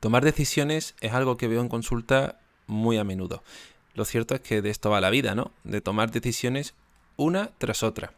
Tomar 0.00 0.24
decisiones 0.24 0.94
es 1.00 1.12
algo 1.12 1.36
que 1.36 1.48
veo 1.48 1.60
en 1.60 1.68
consulta 1.68 2.38
muy 2.66 2.98
a 2.98 3.04
menudo. 3.04 3.42
Lo 3.94 4.04
cierto 4.04 4.34
es 4.34 4.40
que 4.40 4.62
de 4.62 4.70
esto 4.70 4.90
va 4.90 5.00
la 5.00 5.10
vida, 5.10 5.34
¿no? 5.34 5.52
De 5.64 5.80
tomar 5.80 6.10
decisiones 6.10 6.74
una 7.16 7.50
tras 7.58 7.82
otra. 7.82 8.12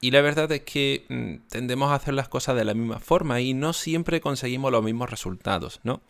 Y 0.00 0.10
la 0.10 0.20
verdad 0.20 0.50
es 0.50 0.62
que 0.62 1.04
mm, 1.08 1.48
tendemos 1.48 1.90
a 1.92 1.94
hacer 1.94 2.14
las 2.14 2.28
cosas 2.28 2.56
de 2.56 2.64
la 2.64 2.74
misma 2.74 2.98
forma 2.98 3.40
y 3.40 3.54
no 3.54 3.72
siempre 3.72 4.20
conseguimos 4.20 4.72
los 4.72 4.82
mismos 4.82 5.10
resultados, 5.10 5.80
¿no? 5.84 6.00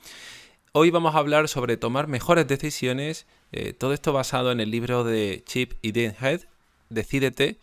Hoy 0.73 0.91
vamos 0.91 1.15
a 1.15 1.19
hablar 1.19 1.49
sobre 1.49 1.77
tomar 1.77 2.09
mejores 2.09 2.49
decisiones, 2.49 3.27
eh, 3.53 3.75
todo 3.75 3.93
esto 3.93 4.15
basado 4.15 4.51
en 4.51 4.61
el 4.61 4.71
libro 4.71 5.05
de 5.05 5.43
Chip 5.45 5.75
y 5.83 5.93
Dan 5.93 6.17
Head, 6.19 6.41
Decídete, 6.89 7.59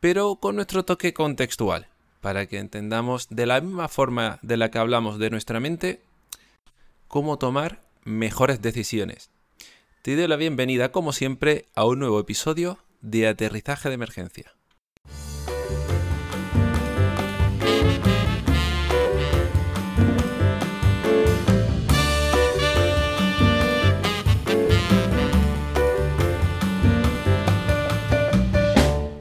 pero 0.00 0.36
con 0.36 0.56
nuestro 0.56 0.84
toque 0.84 1.12
contextual, 1.12 1.86
para 2.20 2.46
que 2.46 2.58
entendamos 2.58 3.28
de 3.28 3.46
la 3.46 3.60
misma 3.60 3.88
forma 3.88 4.38
de 4.42 4.56
la 4.56 4.70
que 4.70 4.78
hablamos 4.78 5.18
de 5.18 5.30
nuestra 5.30 5.60
mente, 5.60 6.00
cómo 7.10 7.38
tomar 7.38 7.82
mejores 8.04 8.62
decisiones. 8.62 9.30
Te 10.02 10.14
doy 10.14 10.28
la 10.28 10.36
bienvenida, 10.36 10.92
como 10.92 11.12
siempre, 11.12 11.66
a 11.74 11.84
un 11.84 11.98
nuevo 11.98 12.20
episodio 12.20 12.78
de 13.00 13.26
Aterrizaje 13.26 13.88
de 13.88 13.96
Emergencia. 13.96 14.54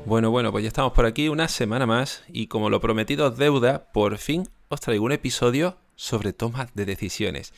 Bueno, 0.06 0.30
bueno, 0.30 0.52
pues 0.52 0.64
ya 0.64 0.68
estamos 0.68 0.94
por 0.94 1.08
aquí 1.08 1.28
una 1.28 1.48
semana 1.48 1.88
más 1.88 2.24
y 2.28 2.46
como 2.46 2.70
lo 2.70 2.80
prometido 2.82 3.32
deuda, 3.32 3.92
por 3.92 4.20
fin 4.20 4.48
os 4.68 4.80
traigo 4.80 5.06
un 5.06 5.12
episodio 5.12 5.78
sobre 6.00 6.32
toma 6.32 6.70
de 6.74 6.86
decisiones. 6.86 7.52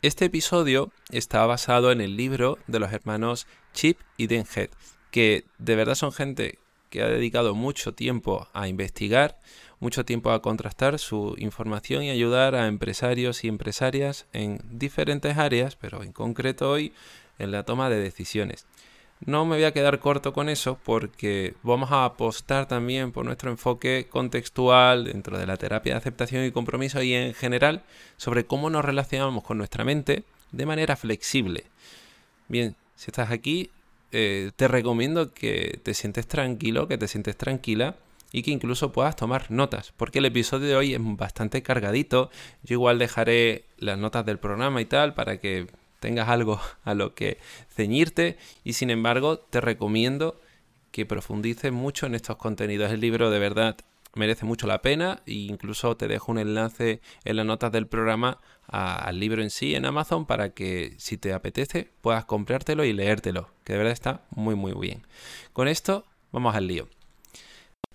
Este 0.00 0.26
episodio 0.26 0.92
está 1.10 1.44
basado 1.44 1.90
en 1.90 2.00
el 2.00 2.16
libro 2.16 2.56
de 2.68 2.78
los 2.78 2.92
hermanos 2.92 3.48
Chip 3.74 3.98
y 4.16 4.28
Denhead, 4.28 4.70
que 5.10 5.44
de 5.58 5.74
verdad 5.74 5.96
son 5.96 6.12
gente 6.12 6.60
que 6.88 7.02
ha 7.02 7.08
dedicado 7.08 7.56
mucho 7.56 7.92
tiempo 7.92 8.46
a 8.52 8.68
investigar, 8.68 9.40
mucho 9.80 10.04
tiempo 10.04 10.30
a 10.30 10.40
contrastar 10.40 11.00
su 11.00 11.34
información 11.38 12.04
y 12.04 12.10
ayudar 12.10 12.54
a 12.54 12.68
empresarios 12.68 13.42
y 13.42 13.48
empresarias 13.48 14.26
en 14.32 14.60
diferentes 14.70 15.36
áreas, 15.36 15.74
pero 15.74 16.04
en 16.04 16.12
concreto 16.12 16.70
hoy 16.70 16.92
en 17.40 17.50
la 17.50 17.64
toma 17.64 17.90
de 17.90 17.98
decisiones. 17.98 18.66
No 19.24 19.44
me 19.44 19.56
voy 19.56 19.64
a 19.64 19.72
quedar 19.72 19.98
corto 19.98 20.32
con 20.32 20.48
eso 20.48 20.78
porque 20.84 21.54
vamos 21.62 21.90
a 21.90 22.04
apostar 22.04 22.66
también 22.66 23.10
por 23.10 23.24
nuestro 23.24 23.50
enfoque 23.50 24.06
contextual 24.08 25.04
dentro 25.04 25.38
de 25.38 25.46
la 25.46 25.56
terapia 25.56 25.94
de 25.94 25.98
aceptación 25.98 26.44
y 26.44 26.52
compromiso 26.52 27.02
y 27.02 27.14
en 27.14 27.34
general 27.34 27.82
sobre 28.16 28.46
cómo 28.46 28.70
nos 28.70 28.84
relacionamos 28.84 29.42
con 29.42 29.58
nuestra 29.58 29.84
mente 29.84 30.24
de 30.52 30.66
manera 30.66 30.96
flexible. 30.96 31.64
Bien, 32.46 32.76
si 32.94 33.10
estás 33.10 33.30
aquí, 33.30 33.70
eh, 34.12 34.52
te 34.56 34.68
recomiendo 34.68 35.34
que 35.34 35.80
te 35.82 35.94
sientes 35.94 36.26
tranquilo, 36.26 36.88
que 36.88 36.96
te 36.96 37.08
sientes 37.08 37.36
tranquila 37.36 37.96
y 38.30 38.42
que 38.42 38.50
incluso 38.50 38.92
puedas 38.92 39.16
tomar 39.16 39.50
notas, 39.50 39.92
porque 39.96 40.20
el 40.20 40.26
episodio 40.26 40.68
de 40.68 40.76
hoy 40.76 40.94
es 40.94 41.00
bastante 41.02 41.62
cargadito. 41.62 42.30
Yo 42.62 42.74
igual 42.74 42.98
dejaré 42.98 43.64
las 43.78 43.98
notas 43.98 44.24
del 44.24 44.38
programa 44.38 44.80
y 44.80 44.84
tal 44.84 45.14
para 45.14 45.38
que 45.38 45.66
tengas 46.00 46.28
algo 46.28 46.60
a 46.84 46.94
lo 46.94 47.14
que 47.14 47.38
ceñirte 47.68 48.38
y 48.64 48.74
sin 48.74 48.90
embargo 48.90 49.38
te 49.38 49.60
recomiendo 49.60 50.40
que 50.90 51.06
profundices 51.06 51.72
mucho 51.72 52.06
en 52.06 52.14
estos 52.14 52.36
contenidos. 52.36 52.90
El 52.90 53.00
libro 53.00 53.30
de 53.30 53.38
verdad 53.38 53.76
merece 54.14 54.44
mucho 54.44 54.66
la 54.66 54.82
pena 54.82 55.22
e 55.26 55.32
incluso 55.32 55.96
te 55.96 56.08
dejo 56.08 56.32
un 56.32 56.38
enlace 56.38 57.00
en 57.24 57.36
las 57.36 57.46
notas 57.46 57.72
del 57.72 57.86
programa 57.86 58.38
al 58.66 59.18
libro 59.18 59.42
en 59.42 59.50
sí 59.50 59.74
en 59.74 59.86
Amazon 59.86 60.26
para 60.26 60.50
que 60.50 60.94
si 60.98 61.16
te 61.16 61.32
apetece 61.32 61.90
puedas 62.00 62.24
comprártelo 62.24 62.84
y 62.84 62.92
leértelo, 62.92 63.50
que 63.64 63.74
de 63.74 63.78
verdad 63.78 63.92
está 63.92 64.22
muy 64.30 64.54
muy 64.54 64.72
bien. 64.72 65.06
Con 65.52 65.68
esto 65.68 66.04
vamos 66.32 66.54
al 66.54 66.66
lío. 66.66 66.88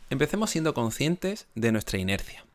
Empecemos 0.10 0.50
siendo 0.50 0.74
conscientes 0.74 1.48
de 1.56 1.72
nuestra 1.72 2.00
inercia. 2.00 2.46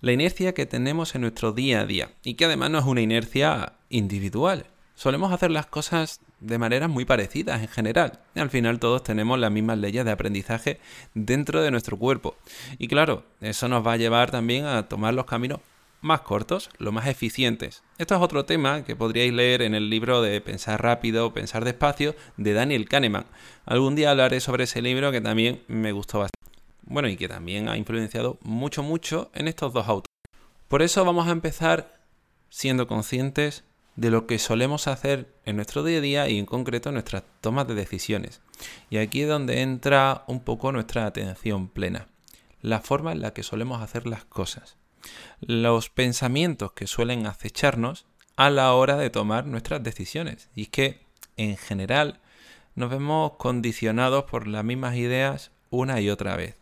La 0.00 0.12
inercia 0.12 0.52
que 0.52 0.66
tenemos 0.66 1.14
en 1.14 1.20
nuestro 1.20 1.52
día 1.52 1.80
a 1.80 1.86
día 1.86 2.10
y 2.24 2.34
que 2.34 2.46
además 2.46 2.70
no 2.70 2.78
es 2.78 2.84
una 2.84 3.02
inercia 3.02 3.74
individual, 3.88 4.66
solemos 5.02 5.32
hacer 5.32 5.50
las 5.50 5.66
cosas 5.66 6.20
de 6.38 6.58
maneras 6.58 6.88
muy 6.88 7.04
parecidas 7.04 7.60
en 7.60 7.66
general. 7.66 8.20
al 8.36 8.50
final 8.50 8.78
todos 8.78 9.02
tenemos 9.02 9.36
las 9.36 9.50
mismas 9.50 9.78
leyes 9.78 10.04
de 10.04 10.12
aprendizaje 10.12 10.78
dentro 11.12 11.60
de 11.60 11.72
nuestro 11.72 11.98
cuerpo. 11.98 12.36
Y 12.78 12.86
claro, 12.86 13.24
eso 13.40 13.66
nos 13.66 13.84
va 13.84 13.94
a 13.94 13.96
llevar 13.96 14.30
también 14.30 14.64
a 14.64 14.88
tomar 14.88 15.12
los 15.12 15.26
caminos 15.26 15.58
más 16.02 16.20
cortos, 16.20 16.70
los 16.78 16.92
más 16.92 17.08
eficientes. 17.08 17.82
Esto 17.98 18.14
es 18.14 18.20
otro 18.20 18.44
tema 18.44 18.84
que 18.84 18.94
podríais 18.94 19.32
leer 19.32 19.62
en 19.62 19.74
el 19.74 19.90
libro 19.90 20.22
de 20.22 20.40
Pensar 20.40 20.80
rápido, 20.80 21.34
pensar 21.34 21.64
despacio 21.64 22.14
de 22.36 22.52
Daniel 22.52 22.88
Kahneman. 22.88 23.26
Algún 23.66 23.96
día 23.96 24.12
hablaré 24.12 24.38
sobre 24.38 24.64
ese 24.64 24.82
libro 24.82 25.10
que 25.10 25.20
también 25.20 25.64
me 25.66 25.90
gustó 25.90 26.20
bastante. 26.20 26.62
Bueno, 26.84 27.08
y 27.08 27.16
que 27.16 27.26
también 27.26 27.68
ha 27.68 27.76
influenciado 27.76 28.38
mucho, 28.42 28.84
mucho 28.84 29.32
en 29.34 29.48
estos 29.48 29.72
dos 29.72 29.88
autores. 29.88 30.14
Por 30.68 30.80
eso 30.80 31.04
vamos 31.04 31.26
a 31.26 31.32
empezar 31.32 31.92
siendo 32.50 32.86
conscientes 32.86 33.64
de 33.96 34.10
lo 34.10 34.26
que 34.26 34.38
solemos 34.38 34.88
hacer 34.88 35.32
en 35.44 35.56
nuestro 35.56 35.84
día 35.84 35.98
a 35.98 36.00
día 36.00 36.28
y 36.28 36.38
en 36.38 36.46
concreto 36.46 36.88
en 36.88 36.94
nuestras 36.94 37.24
tomas 37.40 37.68
de 37.68 37.74
decisiones. 37.74 38.40
Y 38.90 38.98
aquí 38.98 39.22
es 39.22 39.28
donde 39.28 39.60
entra 39.60 40.24
un 40.26 40.40
poco 40.40 40.72
nuestra 40.72 41.06
atención 41.06 41.68
plena, 41.68 42.08
la 42.60 42.80
forma 42.80 43.12
en 43.12 43.20
la 43.20 43.32
que 43.32 43.42
solemos 43.42 43.82
hacer 43.82 44.06
las 44.06 44.24
cosas, 44.24 44.76
los 45.40 45.90
pensamientos 45.90 46.72
que 46.72 46.86
suelen 46.86 47.26
acecharnos 47.26 48.06
a 48.36 48.50
la 48.50 48.72
hora 48.72 48.96
de 48.96 49.10
tomar 49.10 49.46
nuestras 49.46 49.82
decisiones. 49.82 50.48
Y 50.54 50.62
es 50.62 50.68
que, 50.68 51.06
en 51.36 51.56
general, 51.56 52.20
nos 52.74 52.90
vemos 52.90 53.32
condicionados 53.36 54.24
por 54.24 54.46
las 54.46 54.64
mismas 54.64 54.96
ideas 54.96 55.50
una 55.70 56.00
y 56.00 56.08
otra 56.08 56.36
vez. 56.36 56.56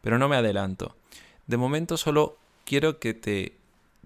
Pero 0.00 0.18
no 0.18 0.28
me 0.28 0.36
adelanto. 0.36 0.96
De 1.46 1.56
momento 1.56 1.96
solo 1.96 2.38
quiero 2.64 2.98
que 2.98 3.14
te 3.14 3.56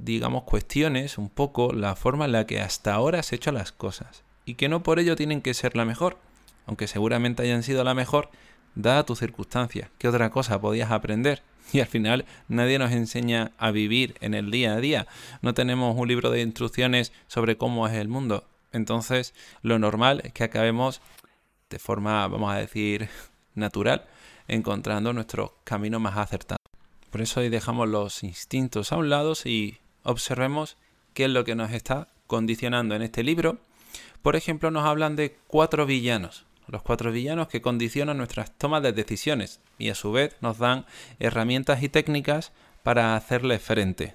digamos, 0.02 0.44
cuestiones 0.44 1.18
un 1.18 1.28
poco 1.28 1.72
la 1.72 1.94
forma 1.96 2.24
en 2.24 2.32
la 2.32 2.46
que 2.46 2.60
hasta 2.60 2.94
ahora 2.94 3.20
has 3.20 3.32
hecho 3.32 3.52
las 3.52 3.72
cosas. 3.72 4.24
Y 4.44 4.54
que 4.54 4.68
no 4.68 4.82
por 4.82 4.98
ello 4.98 5.16
tienen 5.16 5.42
que 5.42 5.54
ser 5.54 5.76
la 5.76 5.84
mejor, 5.84 6.18
aunque 6.66 6.88
seguramente 6.88 7.42
hayan 7.42 7.62
sido 7.62 7.84
la 7.84 7.94
mejor, 7.94 8.30
dada 8.74 9.04
tu 9.04 9.16
circunstancia. 9.16 9.90
¿Qué 9.98 10.08
otra 10.08 10.30
cosa 10.30 10.60
podías 10.60 10.90
aprender? 10.90 11.42
Y 11.72 11.78
al 11.78 11.86
final 11.86 12.24
nadie 12.48 12.80
nos 12.80 12.90
enseña 12.90 13.52
a 13.56 13.70
vivir 13.70 14.16
en 14.20 14.34
el 14.34 14.50
día 14.50 14.72
a 14.72 14.80
día. 14.80 15.06
No 15.40 15.54
tenemos 15.54 15.96
un 15.96 16.08
libro 16.08 16.30
de 16.30 16.40
instrucciones 16.40 17.12
sobre 17.28 17.56
cómo 17.56 17.86
es 17.86 17.94
el 17.94 18.08
mundo. 18.08 18.44
Entonces, 18.72 19.34
lo 19.62 19.78
normal 19.78 20.20
es 20.24 20.32
que 20.32 20.42
acabemos 20.42 21.00
de 21.68 21.78
forma, 21.78 22.26
vamos 22.26 22.52
a 22.52 22.56
decir, 22.56 23.08
natural, 23.54 24.06
encontrando 24.48 25.12
nuestro 25.12 25.58
camino 25.62 26.00
más 26.00 26.16
acertado. 26.16 26.58
Por 27.10 27.20
eso 27.20 27.40
hoy 27.40 27.48
dejamos 27.48 27.88
los 27.88 28.24
instintos 28.24 28.90
a 28.90 28.96
un 28.96 29.10
lado 29.10 29.34
y 29.44 29.78
observemos 30.02 30.76
qué 31.14 31.24
es 31.24 31.30
lo 31.30 31.44
que 31.44 31.54
nos 31.54 31.72
está 31.72 32.08
condicionando 32.26 32.94
en 32.94 33.02
este 33.02 33.22
libro. 33.22 33.58
Por 34.22 34.36
ejemplo, 34.36 34.70
nos 34.70 34.84
hablan 34.84 35.16
de 35.16 35.36
cuatro 35.46 35.86
villanos, 35.86 36.44
los 36.68 36.82
cuatro 36.82 37.10
villanos 37.10 37.48
que 37.48 37.62
condicionan 37.62 38.16
nuestras 38.16 38.56
tomas 38.56 38.82
de 38.82 38.92
decisiones 38.92 39.60
y 39.78 39.90
a 39.90 39.94
su 39.94 40.12
vez 40.12 40.36
nos 40.40 40.58
dan 40.58 40.86
herramientas 41.18 41.82
y 41.82 41.88
técnicas 41.88 42.52
para 42.82 43.16
hacerle 43.16 43.58
frente. 43.58 44.14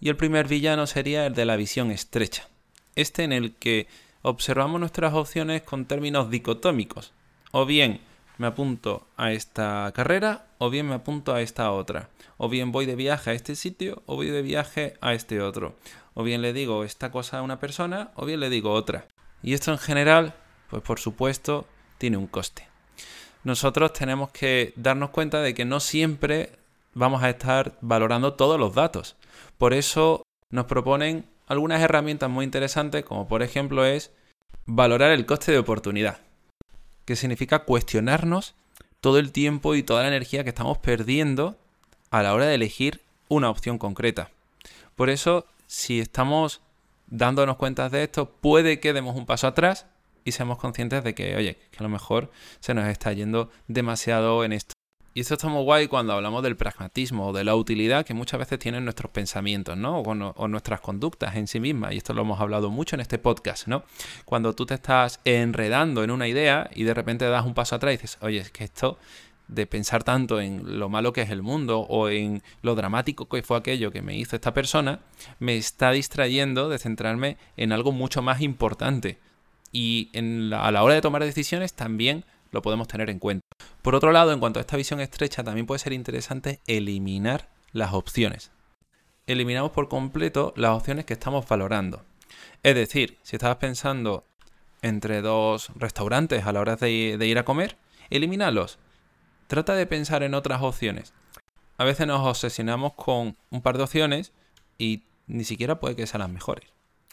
Y 0.00 0.08
el 0.08 0.16
primer 0.16 0.48
villano 0.48 0.86
sería 0.86 1.26
el 1.26 1.34
de 1.34 1.44
la 1.44 1.56
visión 1.56 1.90
estrecha, 1.90 2.48
este 2.94 3.22
en 3.24 3.32
el 3.32 3.54
que 3.54 3.86
observamos 4.22 4.80
nuestras 4.80 5.12
opciones 5.12 5.62
con 5.62 5.84
términos 5.84 6.30
dicotómicos, 6.30 7.12
o 7.52 7.66
bien 7.66 8.00
me 8.40 8.46
apunto 8.46 9.06
a 9.18 9.32
esta 9.32 9.92
carrera 9.94 10.46
o 10.56 10.70
bien 10.70 10.88
me 10.88 10.94
apunto 10.94 11.34
a 11.34 11.42
esta 11.42 11.70
otra. 11.72 12.08
O 12.38 12.48
bien 12.48 12.72
voy 12.72 12.86
de 12.86 12.96
viaje 12.96 13.28
a 13.28 13.32
este 13.34 13.54
sitio 13.54 14.02
o 14.06 14.16
voy 14.16 14.28
de 14.28 14.40
viaje 14.40 14.94
a 15.02 15.12
este 15.12 15.42
otro. 15.42 15.74
O 16.14 16.22
bien 16.22 16.40
le 16.40 16.54
digo 16.54 16.82
esta 16.82 17.10
cosa 17.10 17.38
a 17.38 17.42
una 17.42 17.60
persona 17.60 18.12
o 18.14 18.24
bien 18.24 18.40
le 18.40 18.48
digo 18.48 18.72
otra. 18.72 19.06
Y 19.42 19.52
esto 19.52 19.72
en 19.72 19.78
general, 19.78 20.32
pues 20.70 20.82
por 20.82 20.98
supuesto, 20.98 21.66
tiene 21.98 22.16
un 22.16 22.26
coste. 22.26 22.66
Nosotros 23.44 23.92
tenemos 23.92 24.30
que 24.30 24.72
darnos 24.74 25.10
cuenta 25.10 25.42
de 25.42 25.52
que 25.52 25.66
no 25.66 25.78
siempre 25.78 26.52
vamos 26.94 27.22
a 27.22 27.28
estar 27.28 27.76
valorando 27.82 28.32
todos 28.36 28.58
los 28.58 28.74
datos. 28.74 29.16
Por 29.58 29.74
eso 29.74 30.26
nos 30.48 30.64
proponen 30.64 31.26
algunas 31.46 31.82
herramientas 31.82 32.30
muy 32.30 32.46
interesantes, 32.46 33.04
como 33.04 33.28
por 33.28 33.42
ejemplo 33.42 33.84
es 33.84 34.14
valorar 34.64 35.10
el 35.10 35.26
coste 35.26 35.52
de 35.52 35.58
oportunidad 35.58 36.20
que 37.04 37.16
significa 37.16 37.60
cuestionarnos 37.60 38.54
todo 39.00 39.18
el 39.18 39.32
tiempo 39.32 39.74
y 39.74 39.82
toda 39.82 40.02
la 40.02 40.08
energía 40.08 40.44
que 40.44 40.50
estamos 40.50 40.78
perdiendo 40.78 41.56
a 42.10 42.22
la 42.22 42.34
hora 42.34 42.46
de 42.46 42.54
elegir 42.54 43.00
una 43.28 43.50
opción 43.50 43.78
concreta. 43.78 44.30
Por 44.96 45.10
eso, 45.10 45.46
si 45.66 46.00
estamos 46.00 46.60
dándonos 47.06 47.56
cuenta 47.56 47.88
de 47.88 48.04
esto, 48.04 48.30
puede 48.30 48.80
que 48.80 48.92
demos 48.92 49.16
un 49.16 49.26
paso 49.26 49.46
atrás 49.46 49.86
y 50.24 50.32
seamos 50.32 50.58
conscientes 50.58 51.02
de 51.04 51.14
que, 51.14 51.36
oye, 51.36 51.56
que 51.70 51.78
a 51.78 51.82
lo 51.82 51.88
mejor 51.88 52.30
se 52.60 52.74
nos 52.74 52.86
está 52.88 53.12
yendo 53.12 53.50
demasiado 53.68 54.44
en 54.44 54.52
esto. 54.52 54.74
Y 55.12 55.20
esto 55.20 55.34
está 55.34 55.48
muy 55.48 55.64
guay 55.64 55.88
cuando 55.88 56.12
hablamos 56.12 56.42
del 56.44 56.56
pragmatismo 56.56 57.28
o 57.28 57.32
de 57.32 57.42
la 57.42 57.56
utilidad 57.56 58.06
que 58.06 58.14
muchas 58.14 58.38
veces 58.38 58.60
tienen 58.60 58.84
nuestros 58.84 59.10
pensamientos, 59.10 59.76
¿no? 59.76 60.00
O, 60.00 60.48
nuestras 60.48 60.80
conductas 60.80 61.34
en 61.34 61.48
sí 61.48 61.58
mismas. 61.58 61.92
Y 61.94 61.96
esto 61.96 62.14
lo 62.14 62.22
hemos 62.22 62.40
hablado 62.40 62.70
mucho 62.70 62.94
en 62.94 63.00
este 63.00 63.18
podcast, 63.18 63.66
¿no? 63.66 63.82
Cuando 64.24 64.54
tú 64.54 64.66
te 64.66 64.74
estás 64.74 65.18
enredando 65.24 66.04
en 66.04 66.12
una 66.12 66.28
idea 66.28 66.70
y 66.74 66.84
de 66.84 66.94
repente 66.94 67.24
das 67.24 67.44
un 67.44 67.54
paso 67.54 67.74
atrás 67.74 67.94
y 67.94 67.96
dices, 67.96 68.18
oye, 68.20 68.38
es 68.38 68.50
que 68.52 68.62
esto 68.62 68.98
de 69.48 69.66
pensar 69.66 70.04
tanto 70.04 70.40
en 70.40 70.78
lo 70.78 70.88
malo 70.88 71.12
que 71.12 71.22
es 71.22 71.30
el 71.30 71.42
mundo 71.42 71.80
o 71.80 72.08
en 72.08 72.40
lo 72.62 72.76
dramático 72.76 73.28
que 73.28 73.42
fue 73.42 73.56
aquello 73.56 73.90
que 73.90 74.02
me 74.02 74.16
hizo 74.16 74.36
esta 74.36 74.54
persona, 74.54 75.00
me 75.40 75.56
está 75.56 75.90
distrayendo 75.90 76.68
de 76.68 76.78
centrarme 76.78 77.36
en 77.56 77.72
algo 77.72 77.90
mucho 77.90 78.22
más 78.22 78.40
importante. 78.42 79.18
Y 79.72 80.10
a 80.54 80.70
la 80.70 80.82
hora 80.84 80.94
de 80.94 81.00
tomar 81.00 81.24
decisiones 81.24 81.74
también 81.74 82.24
lo 82.50 82.62
podemos 82.62 82.88
tener 82.88 83.10
en 83.10 83.18
cuenta. 83.18 83.46
Por 83.82 83.94
otro 83.94 84.12
lado, 84.12 84.32
en 84.32 84.40
cuanto 84.40 84.58
a 84.58 84.62
esta 84.62 84.76
visión 84.76 85.00
estrecha, 85.00 85.44
también 85.44 85.66
puede 85.66 85.78
ser 85.78 85.92
interesante 85.92 86.60
eliminar 86.66 87.48
las 87.72 87.92
opciones. 87.92 88.50
Eliminamos 89.26 89.70
por 89.70 89.88
completo 89.88 90.52
las 90.56 90.72
opciones 90.72 91.04
que 91.04 91.12
estamos 91.12 91.46
valorando. 91.46 92.04
Es 92.62 92.74
decir, 92.74 93.18
si 93.22 93.36
estabas 93.36 93.56
pensando 93.56 94.24
entre 94.82 95.22
dos 95.22 95.70
restaurantes 95.76 96.46
a 96.46 96.52
la 96.52 96.60
hora 96.60 96.76
de, 96.76 97.18
ir 97.20 97.38
a 97.38 97.44
comer, 97.44 97.76
elimínalos. 98.08 98.78
Trata 99.46 99.74
de 99.74 99.86
pensar 99.86 100.22
en 100.22 100.34
otras 100.34 100.62
opciones. 100.62 101.12
A 101.76 101.84
veces 101.84 102.06
nos 102.06 102.26
obsesionamos 102.26 102.94
con 102.94 103.36
un 103.50 103.62
par 103.62 103.76
de 103.76 103.84
opciones 103.84 104.32
y 104.78 105.04
ni 105.26 105.44
siquiera 105.44 105.80
puede 105.80 105.96
que 105.96 106.06
sean 106.06 106.20
las 106.20 106.30
mejores. 106.30 106.66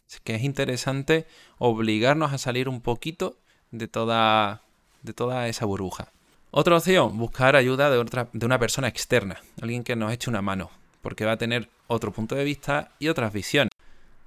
Así 0.08 0.20
que 0.24 0.36
es 0.36 0.44
interesante 0.44 1.28
obligarnos 1.58 2.34
a 2.34 2.38
salir 2.38 2.70
un 2.70 2.82
poquito 2.82 3.38
de 3.72 3.88
toda 3.88 4.62
de 5.08 5.14
toda 5.14 5.48
esa 5.48 5.66
burbuja. 5.66 6.12
Otra 6.52 6.78
opción, 6.78 7.18
buscar 7.18 7.56
ayuda 7.56 7.90
de, 7.90 7.98
otra, 7.98 8.30
de 8.32 8.46
una 8.46 8.60
persona 8.60 8.88
externa, 8.88 9.42
alguien 9.62 9.84
que 9.84 9.96
nos 9.96 10.14
eche 10.14 10.30
una 10.30 10.42
mano, 10.42 10.70
porque 11.02 11.26
va 11.26 11.32
a 11.32 11.38
tener 11.38 11.70
otro 11.88 12.12
punto 12.12 12.36
de 12.36 12.44
vista 12.44 12.92
y 13.00 13.08
otras 13.08 13.34
visiones. 13.34 13.72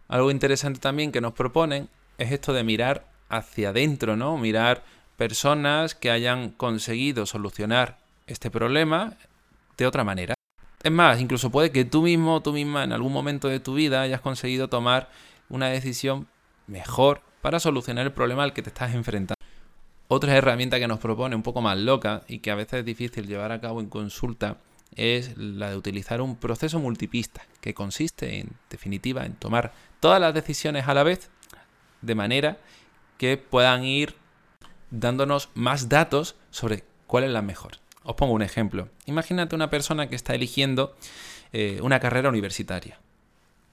Algo 0.09 0.31
interesante 0.31 0.81
también 0.81 1.13
que 1.13 1.21
nos 1.21 1.35
proponen 1.35 1.89
es 2.19 2.33
esto 2.33 2.53
de 2.53 2.65
mirar 2.65 3.07
hacia 3.29 3.69
adentro, 3.69 4.17
¿no? 4.17 4.37
Mirar 4.37 4.83
personas 5.17 5.95
que 5.95 6.11
hayan 6.11 6.51
conseguido 6.51 7.27
solucionar 7.27 7.99
este 8.27 8.51
problema 8.51 9.15
de 9.77 9.87
otra 9.87 10.03
manera. 10.03 10.35
Es 10.83 10.93
más, 10.93 11.21
incluso 11.21 11.51
puede 11.51 11.71
que 11.71 11.85
tú 11.85 12.03
mismo, 12.03 12.41
tú 12.41 12.53
misma, 12.53 12.85
en 12.85 12.93
algún 12.93 13.13
momento 13.13 13.49
de 13.49 13.61
tu 13.61 13.75
vida 13.75 14.01
hayas 14.01 14.21
conseguido 14.21 14.69
tomar 14.69 15.11
una 15.49 15.69
decisión 15.69 16.27
mejor 16.67 17.21
para 17.43 17.61
solucionar 17.61 18.07
el 18.07 18.13
problema 18.13 18.45
al 18.45 18.53
que 18.53 18.63
te 18.63 18.71
estás 18.71 18.95
enfrentando. 18.95 19.40
Otra 20.13 20.37
herramienta 20.37 20.81
que 20.81 20.89
nos 20.89 20.99
propone 20.99 21.37
un 21.37 21.45
poco 21.45 21.63
más 21.63 21.79
loca 21.79 22.23
y 22.27 22.41
que 22.41 22.51
a 22.51 22.57
veces 22.57 22.81
es 22.81 22.85
difícil 22.85 23.29
llevar 23.29 23.53
a 23.53 23.61
cabo 23.61 23.81
en 23.81 23.89
consulta 23.89 24.57
es 24.97 25.39
la 25.39 25.71
de 25.71 25.77
utilizar 25.77 26.21
un 26.21 26.35
proceso 26.35 26.81
multipista, 26.81 27.43
que 27.61 27.75
consiste 27.75 28.41
en 28.41 28.49
definitiva 28.69 29.25
en 29.25 29.35
tomar 29.35 29.73
todas 30.01 30.21
las 30.21 30.35
decisiones 30.35 30.89
a 30.89 30.95
la 30.95 31.05
vez 31.05 31.31
de 32.03 32.17
manera 32.17 32.59
que 33.19 33.37
puedan 33.37 33.85
ir 33.85 34.17
dándonos 34.91 35.49
más 35.55 35.89
datos 35.89 36.35
sobre 36.51 36.83
cuál 37.07 37.23
es 37.23 37.31
la 37.31 37.41
mejor. 37.41 37.75
Os 38.03 38.17
pongo 38.17 38.33
un 38.33 38.43
ejemplo. 38.43 38.89
Imagínate 39.07 39.55
una 39.55 39.71
persona 39.71 40.09
que 40.09 40.17
está 40.17 40.35
eligiendo 40.35 40.97
eh, 41.53 41.79
una 41.85 42.01
carrera 42.01 42.31
universitaria. 42.31 42.99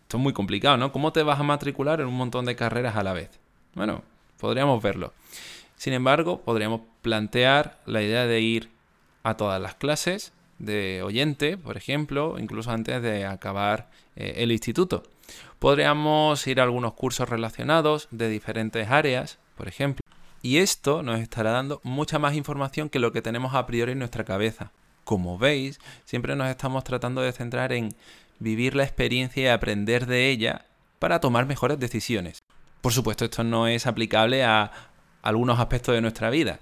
Esto 0.03 0.17
es 0.17 0.23
muy 0.23 0.33
complicado, 0.33 0.77
¿no? 0.77 0.91
¿Cómo 0.91 1.11
te 1.11 1.23
vas 1.23 1.39
a 1.39 1.43
matricular 1.43 1.99
en 1.99 2.05
un 2.05 2.15
montón 2.15 2.45
de 2.45 2.55
carreras 2.55 2.95
a 2.95 3.01
la 3.01 3.13
vez? 3.13 3.31
Bueno, 3.73 4.03
podríamos 4.37 4.83
verlo. 4.83 5.13
Sin 5.77 5.93
embargo, 5.93 6.41
podríamos 6.41 6.81
plantear 7.01 7.79
la 7.85 8.01
idea 8.01 8.25
de 8.25 8.41
ir 8.41 8.69
a 9.23 9.37
todas 9.37 9.61
las 9.61 9.75
clases 9.75 10.33
de 10.59 11.01
oyente, 11.03 11.57
por 11.57 11.77
ejemplo, 11.77 12.37
incluso 12.39 12.71
antes 12.71 13.01
de 13.01 13.25
acabar 13.25 13.89
eh, 14.15 14.35
el 14.37 14.51
instituto. 14.51 15.03
Podríamos 15.59 16.45
ir 16.47 16.59
a 16.59 16.63
algunos 16.63 16.93
cursos 16.93 17.29
relacionados 17.29 18.07
de 18.11 18.29
diferentes 18.29 18.89
áreas, 18.89 19.37
por 19.55 19.67
ejemplo. 19.67 20.01
Y 20.41 20.57
esto 20.57 21.03
nos 21.03 21.19
estará 21.19 21.51
dando 21.51 21.79
mucha 21.83 22.19
más 22.19 22.35
información 22.35 22.89
que 22.89 22.99
lo 22.99 23.11
que 23.11 23.21
tenemos 23.21 23.53
a 23.53 23.65
priori 23.65 23.91
en 23.91 23.99
nuestra 23.99 24.23
cabeza. 24.23 24.71
Como 25.03 25.37
veis, 25.37 25.79
siempre 26.05 26.35
nos 26.35 26.49
estamos 26.49 26.83
tratando 26.83 27.21
de 27.21 27.31
centrar 27.31 27.71
en 27.71 27.95
vivir 28.39 28.75
la 28.75 28.83
experiencia 28.83 29.43
y 29.43 29.47
aprender 29.47 30.05
de 30.05 30.29
ella 30.29 30.65
para 30.99 31.19
tomar 31.19 31.45
mejores 31.45 31.79
decisiones. 31.79 32.43
Por 32.81 32.93
supuesto, 32.93 33.25
esto 33.25 33.43
no 33.43 33.67
es 33.67 33.87
aplicable 33.87 34.43
a 34.43 34.71
algunos 35.21 35.59
aspectos 35.59 35.95
de 35.95 36.01
nuestra 36.01 36.29
vida, 36.29 36.59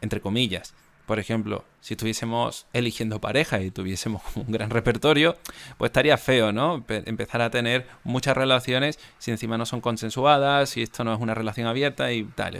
entre 0.00 0.20
comillas. 0.20 0.74
Por 1.06 1.18
ejemplo, 1.18 1.64
si 1.80 1.94
estuviésemos 1.94 2.66
eligiendo 2.74 3.18
pareja 3.20 3.60
y 3.60 3.70
tuviésemos 3.70 4.22
un 4.34 4.52
gran 4.52 4.70
repertorio, 4.70 5.36
pues 5.78 5.88
estaría 5.88 6.18
feo, 6.18 6.52
¿no? 6.52 6.84
Empezar 6.88 7.40
a 7.40 7.50
tener 7.50 7.86
muchas 8.04 8.36
relaciones 8.36 8.98
si 9.18 9.30
encima 9.30 9.56
no 9.56 9.64
son 9.64 9.80
consensuadas, 9.80 10.70
si 10.70 10.82
esto 10.82 11.04
no 11.04 11.14
es 11.14 11.20
una 11.20 11.34
relación 11.34 11.66
abierta 11.66 12.12
y 12.12 12.24
tal. 12.24 12.58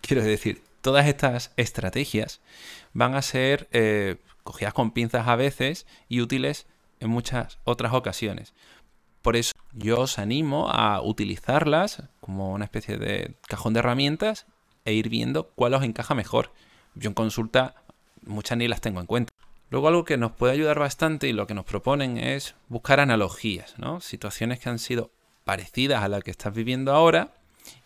Quiero 0.00 0.22
decir, 0.22 0.62
todas 0.80 1.06
estas 1.06 1.52
estrategias 1.56 2.40
van 2.92 3.14
a 3.14 3.22
ser 3.22 3.68
eh, 3.72 4.16
cogidas 4.44 4.74
con 4.74 4.90
pinzas 4.90 5.28
a 5.28 5.36
veces 5.36 5.86
y 6.08 6.20
útiles 6.20 6.66
en 7.00 7.10
muchas 7.10 7.58
otras 7.64 7.92
ocasiones. 7.92 8.54
Por 9.22 9.36
eso 9.36 9.52
yo 9.72 10.00
os 10.00 10.18
animo 10.18 10.68
a 10.70 11.00
utilizarlas 11.02 12.02
como 12.20 12.52
una 12.52 12.66
especie 12.66 12.98
de 12.98 13.34
cajón 13.48 13.72
de 13.72 13.80
herramientas 13.80 14.46
e 14.84 14.92
ir 14.92 15.08
viendo 15.08 15.50
cuál 15.54 15.74
os 15.74 15.82
encaja 15.82 16.14
mejor. 16.14 16.52
Yo 16.94 17.08
en 17.08 17.14
consulta 17.14 17.74
muchas 18.26 18.58
ni 18.58 18.68
las 18.68 18.80
tengo 18.80 19.00
en 19.00 19.06
cuenta. 19.06 19.32
Luego 19.70 19.88
algo 19.88 20.04
que 20.04 20.16
nos 20.16 20.32
puede 20.32 20.52
ayudar 20.52 20.78
bastante 20.78 21.28
y 21.28 21.32
lo 21.32 21.46
que 21.46 21.54
nos 21.54 21.64
proponen 21.64 22.16
es 22.16 22.54
buscar 22.68 23.00
analogías, 23.00 23.78
¿no? 23.78 24.00
Situaciones 24.00 24.60
que 24.60 24.68
han 24.68 24.78
sido 24.78 25.10
parecidas 25.44 26.02
a 26.02 26.08
la 26.08 26.20
que 26.20 26.30
estás 26.30 26.54
viviendo 26.54 26.92
ahora 26.92 27.34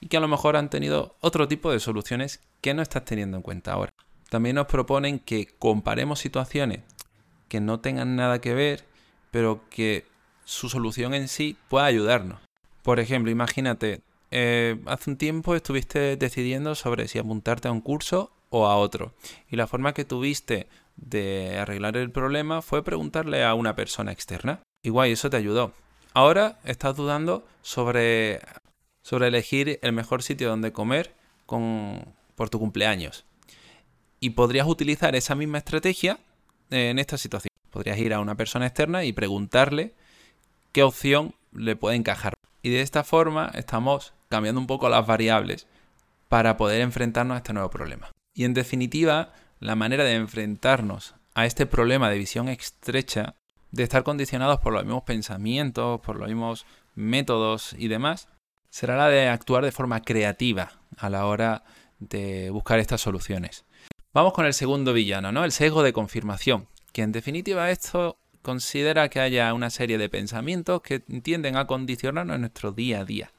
y 0.00 0.08
que 0.08 0.16
a 0.16 0.20
lo 0.20 0.28
mejor 0.28 0.56
han 0.56 0.70
tenido 0.70 1.16
otro 1.20 1.48
tipo 1.48 1.72
de 1.72 1.80
soluciones 1.80 2.40
que 2.60 2.74
no 2.74 2.82
estás 2.82 3.04
teniendo 3.04 3.36
en 3.36 3.42
cuenta 3.42 3.72
ahora. 3.72 3.92
También 4.28 4.56
nos 4.56 4.66
proponen 4.66 5.18
que 5.18 5.46
comparemos 5.58 6.18
situaciones 6.18 6.80
que 7.48 7.60
no 7.60 7.80
tengan 7.80 8.16
nada 8.16 8.40
que 8.40 8.54
ver, 8.54 8.84
pero 9.30 9.62
que 9.70 10.04
su 10.44 10.68
solución 10.68 11.14
en 11.14 11.28
sí 11.28 11.56
pueda 11.68 11.86
ayudarnos. 11.86 12.40
Por 12.82 13.00
ejemplo, 13.00 13.30
imagínate, 13.30 14.02
eh, 14.30 14.78
hace 14.86 15.10
un 15.10 15.16
tiempo 15.16 15.54
estuviste 15.54 16.16
decidiendo 16.16 16.74
sobre 16.74 17.08
si 17.08 17.18
apuntarte 17.18 17.68
a 17.68 17.72
un 17.72 17.80
curso 17.80 18.32
o 18.50 18.66
a 18.66 18.76
otro. 18.76 19.12
Y 19.50 19.56
la 19.56 19.66
forma 19.66 19.94
que 19.94 20.04
tuviste 20.04 20.68
de 20.96 21.58
arreglar 21.58 21.96
el 21.96 22.10
problema 22.10 22.62
fue 22.62 22.84
preguntarle 22.84 23.44
a 23.44 23.54
una 23.54 23.74
persona 23.74 24.12
externa. 24.12 24.60
Igual, 24.82 25.10
eso 25.10 25.30
te 25.30 25.36
ayudó. 25.36 25.72
Ahora 26.14 26.58
estás 26.64 26.96
dudando 26.96 27.46
sobre, 27.62 28.40
sobre 29.02 29.28
elegir 29.28 29.78
el 29.82 29.92
mejor 29.92 30.22
sitio 30.22 30.48
donde 30.48 30.72
comer 30.72 31.14
con, 31.46 32.14
por 32.34 32.50
tu 32.50 32.58
cumpleaños. 32.58 33.24
Y 34.20 34.30
podrías 34.30 34.66
utilizar 34.66 35.14
esa 35.14 35.34
misma 35.34 35.58
estrategia 35.58 36.18
en 36.70 36.98
esta 36.98 37.16
situación. 37.16 37.48
Podrías 37.70 37.98
ir 37.98 38.12
a 38.12 38.20
una 38.20 38.34
persona 38.34 38.66
externa 38.66 39.04
y 39.04 39.12
preguntarle 39.12 39.94
qué 40.72 40.82
opción 40.82 41.34
le 41.52 41.76
puede 41.76 41.96
encajar. 41.96 42.34
Y 42.62 42.70
de 42.70 42.80
esta 42.80 43.04
forma 43.04 43.50
estamos 43.54 44.12
cambiando 44.28 44.60
un 44.60 44.66
poco 44.66 44.88
las 44.88 45.06
variables 45.06 45.66
para 46.28 46.56
poder 46.56 46.80
enfrentarnos 46.82 47.34
a 47.34 47.38
este 47.38 47.52
nuevo 47.52 47.70
problema. 47.70 48.10
Y 48.34 48.44
en 48.44 48.54
definitiva, 48.54 49.32
la 49.60 49.74
manera 49.74 50.04
de 50.04 50.14
enfrentarnos 50.14 51.14
a 51.34 51.46
este 51.46 51.66
problema 51.66 52.10
de 52.10 52.18
visión 52.18 52.48
estrecha, 52.48 53.34
de 53.70 53.82
estar 53.82 54.02
condicionados 54.02 54.60
por 54.60 54.72
los 54.72 54.84
mismos 54.84 55.04
pensamientos, 55.04 56.00
por 56.00 56.16
los 56.16 56.28
mismos 56.28 56.66
métodos 56.94 57.74
y 57.78 57.88
demás, 57.88 58.28
será 58.70 58.96
la 58.96 59.08
de 59.08 59.28
actuar 59.28 59.64
de 59.64 59.72
forma 59.72 60.02
creativa 60.02 60.72
a 60.96 61.10
la 61.10 61.26
hora 61.26 61.64
de 61.98 62.50
buscar 62.50 62.78
estas 62.78 63.00
soluciones. 63.00 63.64
Vamos 64.12 64.32
con 64.32 64.46
el 64.46 64.54
segundo 64.54 64.92
villano, 64.92 65.32
¿no? 65.32 65.44
El 65.44 65.52
sesgo 65.52 65.82
de 65.82 65.92
confirmación, 65.92 66.66
que 66.92 67.02
en 67.02 67.12
definitiva 67.12 67.70
esto 67.70 68.18
considera 68.42 69.08
que 69.08 69.20
haya 69.20 69.52
una 69.54 69.70
serie 69.70 69.98
de 69.98 70.08
pensamientos 70.08 70.80
que 70.82 71.00
tienden 71.00 71.56
a 71.56 71.66
condicionarnos 71.66 72.34
en 72.36 72.40
nuestro 72.42 72.72
día 72.72 73.00
a 73.00 73.04
día. 73.04 73.30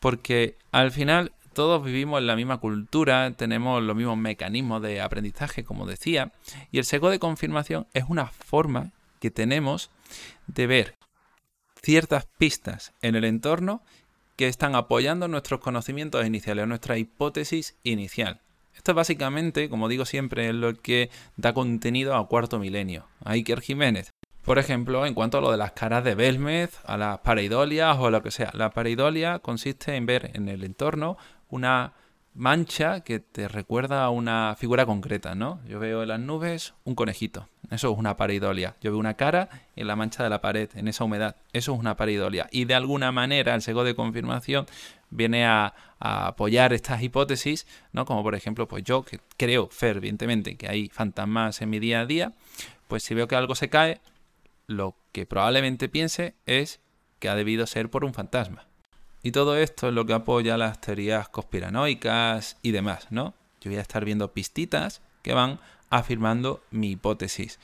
Porque 0.00 0.56
al 0.72 0.90
final 0.90 1.32
todos 1.52 1.84
vivimos 1.84 2.20
en 2.20 2.26
la 2.26 2.36
misma 2.36 2.58
cultura, 2.58 3.32
tenemos 3.32 3.82
los 3.82 3.96
mismos 3.96 4.16
mecanismos 4.16 4.80
de 4.80 5.00
aprendizaje, 5.00 5.64
como 5.64 5.86
decía, 5.86 6.32
y 6.70 6.78
el 6.78 6.84
sesgo 6.84 7.10
de 7.10 7.18
confirmación 7.18 7.86
es 7.94 8.04
una 8.08 8.26
forma 8.26 8.92
que 9.20 9.30
tenemos 9.30 9.90
de 10.46 10.66
ver 10.66 10.94
ciertas 11.82 12.26
pistas 12.38 12.92
en 13.02 13.16
el 13.16 13.24
entorno 13.24 13.82
que 14.36 14.46
están 14.46 14.76
apoyando 14.76 15.26
nuestros 15.26 15.60
conocimientos 15.60 16.24
iniciales, 16.24 16.68
nuestra 16.68 16.96
hipótesis 16.96 17.76
inicial. 17.82 18.40
Esto 18.76 18.92
es 18.92 18.96
básicamente, 18.96 19.68
como 19.68 19.88
digo 19.88 20.04
siempre, 20.04 20.48
es 20.48 20.54
lo 20.54 20.74
que 20.74 21.10
da 21.36 21.52
contenido 21.52 22.14
a 22.14 22.28
Cuarto 22.28 22.60
Milenio, 22.60 23.08
a 23.24 23.32
Iker 23.32 23.60
Jiménez. 23.60 24.12
Por 24.48 24.58
ejemplo, 24.58 25.04
en 25.04 25.12
cuanto 25.12 25.36
a 25.36 25.40
lo 25.42 25.50
de 25.50 25.58
las 25.58 25.72
caras 25.72 26.02
de 26.04 26.14
Belmez, 26.14 26.80
a 26.86 26.96
las 26.96 27.18
pareidolias 27.18 27.98
o 27.98 28.08
lo 28.08 28.22
que 28.22 28.30
sea. 28.30 28.50
La 28.54 28.70
pareidolia 28.70 29.40
consiste 29.40 29.94
en 29.94 30.06
ver 30.06 30.30
en 30.32 30.48
el 30.48 30.64
entorno 30.64 31.18
una 31.50 31.92
mancha 32.32 33.02
que 33.02 33.20
te 33.20 33.46
recuerda 33.46 34.02
a 34.02 34.08
una 34.08 34.56
figura 34.58 34.86
concreta, 34.86 35.34
¿no? 35.34 35.60
Yo 35.68 35.78
veo 35.78 36.02
en 36.02 36.08
las 36.08 36.20
nubes 36.20 36.72
un 36.84 36.94
conejito, 36.94 37.46
eso 37.70 37.92
es 37.92 37.98
una 37.98 38.16
pareidolia. 38.16 38.74
Yo 38.80 38.90
veo 38.90 38.98
una 38.98 39.18
cara 39.18 39.50
en 39.76 39.86
la 39.86 39.96
mancha 39.96 40.24
de 40.24 40.30
la 40.30 40.40
pared, 40.40 40.70
en 40.76 40.88
esa 40.88 41.04
humedad, 41.04 41.36
eso 41.52 41.74
es 41.74 41.78
una 41.78 41.98
pareidolia. 41.98 42.48
Y 42.50 42.64
de 42.64 42.74
alguna 42.74 43.12
manera 43.12 43.54
el 43.54 43.60
sesgo 43.60 43.84
de 43.84 43.94
confirmación 43.94 44.64
viene 45.10 45.44
a, 45.44 45.74
apoyar 46.00 46.72
estas 46.72 47.02
hipótesis, 47.02 47.66
¿no? 47.92 48.06
Como 48.06 48.22
por 48.22 48.34
ejemplo, 48.34 48.66
pues 48.66 48.82
yo 48.82 49.02
que 49.02 49.20
creo 49.36 49.68
fervientemente 49.68 50.56
que 50.56 50.70
hay 50.70 50.88
fantasmas 50.88 51.60
en 51.60 51.68
mi 51.68 51.80
día 51.80 52.00
a 52.00 52.06
día, 52.06 52.32
pues 52.86 53.02
si 53.02 53.12
veo 53.12 53.28
que 53.28 53.36
algo 53.36 53.54
se 53.54 53.68
cae, 53.68 54.00
lo 54.68 54.96
que 55.12 55.26
probablemente 55.26 55.88
piense 55.88 56.36
es 56.46 56.80
que 57.18 57.28
ha 57.28 57.34
debido 57.34 57.66
ser 57.66 57.90
por 57.90 58.04
un 58.04 58.14
fantasma. 58.14 58.68
Y 59.22 59.32
todo 59.32 59.56
esto 59.56 59.88
es 59.88 59.94
lo 59.94 60.06
que 60.06 60.12
apoya 60.12 60.56
las 60.56 60.80
teorías 60.80 61.28
conspiranoicas 61.28 62.56
y 62.62 62.70
demás, 62.70 63.08
¿no? 63.10 63.34
Yo 63.60 63.70
voy 63.70 63.78
a 63.78 63.82
estar 63.82 64.04
viendo 64.04 64.32
pistitas 64.32 65.02
que 65.22 65.34
van 65.34 65.58
afirmando 65.90 66.62
mi 66.70 66.92
hipótesis. 66.92 67.58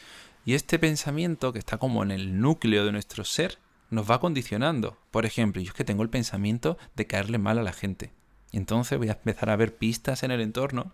Y 0.44 0.54
este 0.54 0.78
pensamiento 0.78 1.52
que 1.52 1.60
está 1.60 1.78
como 1.78 2.02
en 2.02 2.10
el 2.10 2.40
núcleo 2.40 2.84
de 2.84 2.92
nuestro 2.92 3.24
ser 3.24 3.58
nos 3.90 4.10
va 4.10 4.18
condicionando. 4.18 4.96
Por 5.10 5.24
ejemplo, 5.26 5.62
yo 5.62 5.68
es 5.68 5.74
que 5.74 5.84
tengo 5.84 6.02
el 6.02 6.10
pensamiento 6.10 6.76
de 6.96 7.06
caerle 7.06 7.38
mal 7.38 7.58
a 7.58 7.62
la 7.62 7.72
gente. 7.72 8.12
Entonces 8.50 8.98
voy 8.98 9.08
a 9.08 9.12
empezar 9.12 9.50
a 9.50 9.56
ver 9.56 9.76
pistas 9.76 10.22
en 10.22 10.30
el 10.30 10.40
entorno 10.40 10.92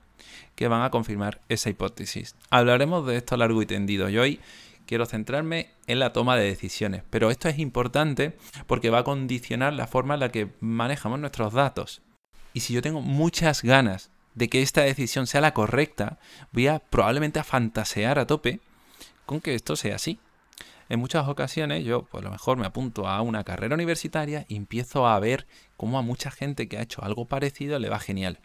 que 0.54 0.68
van 0.68 0.82
a 0.82 0.90
confirmar 0.90 1.40
esa 1.48 1.70
hipótesis. 1.70 2.36
Hablaremos 2.50 3.06
de 3.06 3.16
esto 3.16 3.36
largo 3.36 3.62
y 3.62 3.66
tendido. 3.66 4.08
Y 4.08 4.18
hoy 4.18 4.40
quiero 4.90 5.06
centrarme 5.06 5.70
en 5.86 6.00
la 6.00 6.12
toma 6.12 6.34
de 6.34 6.42
decisiones. 6.42 7.04
Pero 7.10 7.30
esto 7.30 7.48
es 7.48 7.60
importante 7.60 8.36
porque 8.66 8.90
va 8.90 8.98
a 8.98 9.04
condicionar 9.04 9.72
la 9.72 9.86
forma 9.86 10.14
en 10.14 10.20
la 10.20 10.32
que 10.32 10.50
manejamos 10.58 11.20
nuestros 11.20 11.52
datos. 11.52 12.02
Y 12.54 12.60
si 12.60 12.74
yo 12.74 12.82
tengo 12.82 13.00
muchas 13.00 13.62
ganas 13.62 14.10
de 14.34 14.48
que 14.48 14.62
esta 14.62 14.80
decisión 14.80 15.28
sea 15.28 15.42
la 15.42 15.54
correcta, 15.54 16.18
voy 16.50 16.66
a 16.66 16.80
probablemente 16.80 17.38
a 17.38 17.44
fantasear 17.44 18.18
a 18.18 18.26
tope 18.26 18.58
con 19.26 19.40
que 19.40 19.54
esto 19.54 19.76
sea 19.76 19.94
así. 19.94 20.18
En 20.88 20.98
muchas 20.98 21.28
ocasiones 21.28 21.84
yo, 21.84 22.02
pues 22.06 22.22
a 22.22 22.24
lo 22.24 22.32
mejor 22.32 22.58
me 22.58 22.66
apunto 22.66 23.06
a 23.06 23.22
una 23.22 23.44
carrera 23.44 23.76
universitaria 23.76 24.44
y 24.48 24.56
empiezo 24.56 25.06
a 25.06 25.20
ver 25.20 25.46
cómo 25.76 26.00
a 26.00 26.02
mucha 26.02 26.32
gente 26.32 26.68
que 26.68 26.78
ha 26.78 26.82
hecho 26.82 27.04
algo 27.04 27.26
parecido 27.26 27.78
le 27.78 27.90
va 27.90 28.00
genial. 28.00 28.40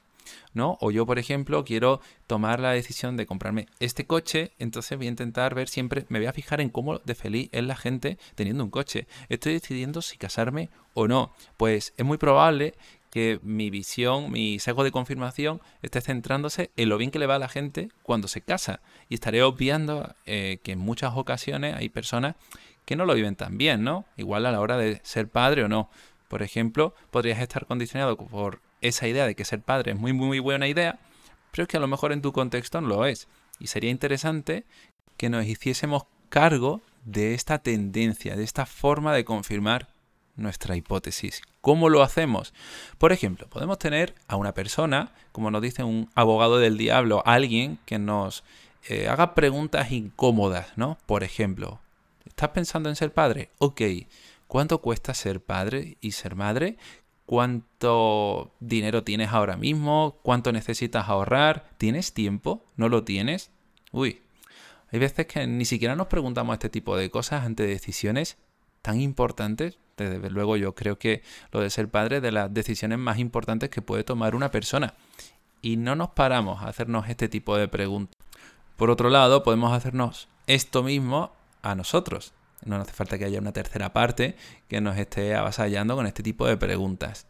¿No? 0.54 0.78
O 0.82 0.92
yo, 0.92 1.06
por 1.06 1.20
ejemplo, 1.20 1.64
quiero 1.64 2.02
tomar 2.28 2.60
la 2.60 2.72
decisión 2.72 3.18
de 3.18 3.26
comprarme 3.26 3.68
este 3.80 4.06
coche, 4.06 4.52
entonces 4.60 4.98
voy 4.98 5.08
a 5.08 5.10
intentar 5.10 5.56
ver 5.56 5.70
siempre, 5.70 6.06
me 6.10 6.20
voy 6.20 6.28
a 6.28 6.34
fijar 6.34 6.62
en 6.62 6.70
cómo 6.70 7.00
de 7.00 7.16
feliz 7.16 7.50
es 7.52 7.64
la 7.64 7.76
gente 7.76 8.18
teniendo 8.36 8.64
un 8.64 8.70
coche. 8.70 9.08
Estoy 9.30 9.54
decidiendo 9.54 10.02
si 10.02 10.18
casarme 10.18 10.70
o 10.94 11.08
no. 11.08 11.34
Pues 11.58 11.94
es 11.98 12.06
muy 12.06 12.18
probable 12.18 12.74
que 13.16 13.40
mi 13.44 13.70
visión, 13.70 14.30
mi 14.30 14.60
sesgo 14.60 14.84
de 14.84 14.92
confirmación 14.92 15.62
esté 15.82 16.02
centrándose 16.02 16.72
en 16.76 16.90
lo 16.90 16.98
bien 16.98 17.12
que 17.12 17.20
le 17.20 17.28
va 17.28 17.36
a 17.36 17.40
la 17.40 17.48
gente 17.48 17.88
cuando 18.04 18.28
se 18.28 18.42
casa. 18.42 18.82
Y 19.08 19.14
estaré 19.14 19.42
obviando 19.42 20.14
eh, 20.26 20.60
que 20.64 20.74
en 20.74 20.80
muchas 20.80 21.14
ocasiones 21.16 21.76
hay 21.76 21.88
personas 21.88 22.36
que 22.84 22.98
no 22.98 23.06
lo 23.06 23.14
viven 23.14 23.38
tan 23.38 23.58
bien, 23.58 23.86
¿no? 23.86 24.06
Igual 24.18 24.46
a 24.46 24.52
la 24.52 24.60
hora 24.60 24.78
de 24.78 25.00
ser 25.04 25.30
padre 25.30 25.64
o 25.64 25.70
no. 25.70 25.90
Por 26.28 26.44
ejemplo, 26.44 26.94
podrías 27.12 27.40
estar 27.40 27.66
condicionado 27.66 28.18
por 28.18 28.60
esa 28.88 29.08
idea 29.08 29.26
de 29.26 29.36
que 29.36 29.46
ser 29.46 29.62
padre 29.62 29.92
es 29.92 29.98
muy, 29.98 30.14
muy 30.14 30.40
buena 30.40 30.68
idea, 30.68 31.00
pero 31.52 31.64
es 31.64 31.68
que 31.70 31.78
a 31.78 31.80
lo 31.80 31.88
mejor 31.88 32.12
en 32.12 32.22
tu 32.22 32.32
contexto 32.32 32.82
no 32.82 32.88
lo 32.88 33.06
es. 33.06 33.28
Y 33.60 33.68
sería 33.68 33.92
interesante 33.92 34.66
que 35.18 35.30
nos 35.30 35.46
hiciésemos 35.46 36.04
cargo 36.30 36.82
de 37.06 37.34
esta 37.34 37.60
tendencia, 37.60 38.36
de 38.36 38.44
esta 38.44 38.66
forma 38.66 39.14
de 39.14 39.24
confirmar 39.24 39.88
nuestra 40.36 40.76
hipótesis. 40.76 41.42
¿Cómo 41.62 41.90
lo 41.90 42.04
hacemos? 42.04 42.54
Por 42.98 43.12
ejemplo, 43.12 43.48
podemos 43.48 43.80
tener 43.80 44.16
a 44.28 44.36
una 44.36 44.54
persona, 44.54 45.14
como 45.32 45.52
nos 45.52 45.62
dice 45.62 45.84
un 45.84 46.10
abogado 46.16 46.58
del 46.58 46.78
diablo, 46.78 47.24
alguien 47.26 47.80
que 47.86 48.00
nos 48.00 48.44
eh, 48.88 49.08
haga 49.08 49.34
preguntas 49.34 49.92
incómodas, 49.92 50.68
¿no? 50.76 50.98
Por 51.06 51.24
ejemplo, 51.24 51.80
¿estás 52.26 52.50
pensando 52.50 52.90
en 52.90 52.96
ser 52.96 53.14
padre? 53.14 53.50
Ok, 53.60 53.82
¿cuánto 54.48 54.80
cuesta 54.80 55.14
ser 55.14 55.42
padre 55.42 55.98
y 56.02 56.12
ser 56.12 56.36
madre? 56.36 56.78
Cuánto 57.26 58.54
dinero 58.60 59.04
tienes 59.04 59.30
ahora 59.30 59.58
mismo, 59.58 60.20
cuánto 60.22 60.52
necesitas 60.52 61.10
ahorrar, 61.10 61.70
¿tienes 61.78 62.14
tiempo? 62.14 62.64
¿No 62.76 62.90
lo 62.90 63.04
tienes? 63.04 63.52
Uy, 63.92 64.22
hay 64.92 65.00
veces 65.00 65.26
que 65.26 65.46
ni 65.48 65.66
siquiera 65.66 65.96
nos 65.96 66.08
preguntamos 66.08 66.54
este 66.54 66.70
tipo 66.70 66.96
de 66.98 67.10
cosas 67.10 67.46
ante 67.46 67.66
decisiones 67.66 68.38
tan 68.82 69.02
importantes. 69.02 69.80
Desde 69.98 70.30
luego 70.30 70.58
yo 70.58 70.76
creo 70.76 71.00
que 71.00 71.24
lo 71.52 71.62
de 71.62 71.70
ser 71.70 71.90
padre 71.90 72.18
es 72.18 72.22
de 72.22 72.32
las 72.32 72.54
decisiones 72.54 73.00
más 73.00 73.18
importantes 73.18 73.70
que 73.70 73.82
puede 73.82 74.04
tomar 74.04 74.36
una 74.36 74.52
persona. 74.52 74.94
Y 75.62 75.78
no 75.78 75.96
nos 75.96 76.10
paramos 76.10 76.62
a 76.62 76.68
hacernos 76.68 77.10
este 77.10 77.28
tipo 77.28 77.58
de 77.58 77.68
preguntas. 77.68 78.16
Por 78.76 78.90
otro 78.90 79.10
lado, 79.10 79.42
podemos 79.42 79.74
hacernos 79.74 80.28
esto 80.48 80.84
mismo 80.84 81.32
a 81.62 81.76
nosotros. 81.76 82.34
No 82.66 82.78
hace 82.78 82.94
falta 82.94 83.20
que 83.20 83.26
haya 83.26 83.40
una 83.40 83.54
tercera 83.54 83.94
parte 83.94 84.36
que 84.68 84.82
nos 84.82 84.98
esté 84.98 85.36
avasallando 85.36 85.96
con 85.96 86.08
este 86.08 86.24
tipo 86.24 86.48
de 86.48 86.58
preguntas. 86.58 87.28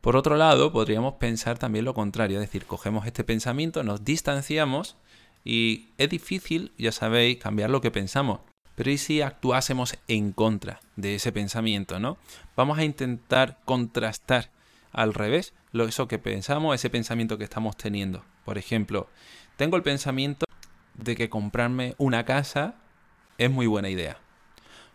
Por 0.00 0.16
otro 0.16 0.36
lado, 0.36 0.72
podríamos 0.72 1.14
pensar 1.14 1.58
también 1.58 1.84
lo 1.84 1.92
contrario, 1.92 2.40
es 2.40 2.46
decir, 2.46 2.64
cogemos 2.64 3.06
este 3.06 3.22
pensamiento, 3.22 3.82
nos 3.82 4.02
distanciamos 4.02 4.96
y 5.44 5.90
es 5.98 6.08
difícil, 6.08 6.72
ya 6.78 6.92
sabéis, 6.92 7.36
cambiar 7.36 7.68
lo 7.68 7.82
que 7.82 7.90
pensamos. 7.90 8.40
Pero 8.74 8.90
¿y 8.90 8.96
si 8.96 9.20
actuásemos 9.20 9.98
en 10.08 10.32
contra 10.32 10.80
de 10.96 11.16
ese 11.16 11.32
pensamiento, 11.32 12.00
no? 12.00 12.16
Vamos 12.56 12.78
a 12.78 12.84
intentar 12.84 13.58
contrastar 13.66 14.50
al 14.92 15.12
revés 15.12 15.52
lo 15.72 15.84
eso 15.84 16.08
que 16.08 16.18
pensamos, 16.18 16.74
ese 16.74 16.88
pensamiento 16.88 17.36
que 17.36 17.44
estamos 17.44 17.76
teniendo. 17.76 18.24
Por 18.46 18.56
ejemplo, 18.56 19.08
tengo 19.58 19.76
el 19.76 19.82
pensamiento 19.82 20.46
de 20.94 21.14
que 21.16 21.28
comprarme 21.28 21.94
una 21.98 22.24
casa 22.24 22.76
es 23.36 23.50
muy 23.50 23.66
buena 23.66 23.90
idea 23.90 24.16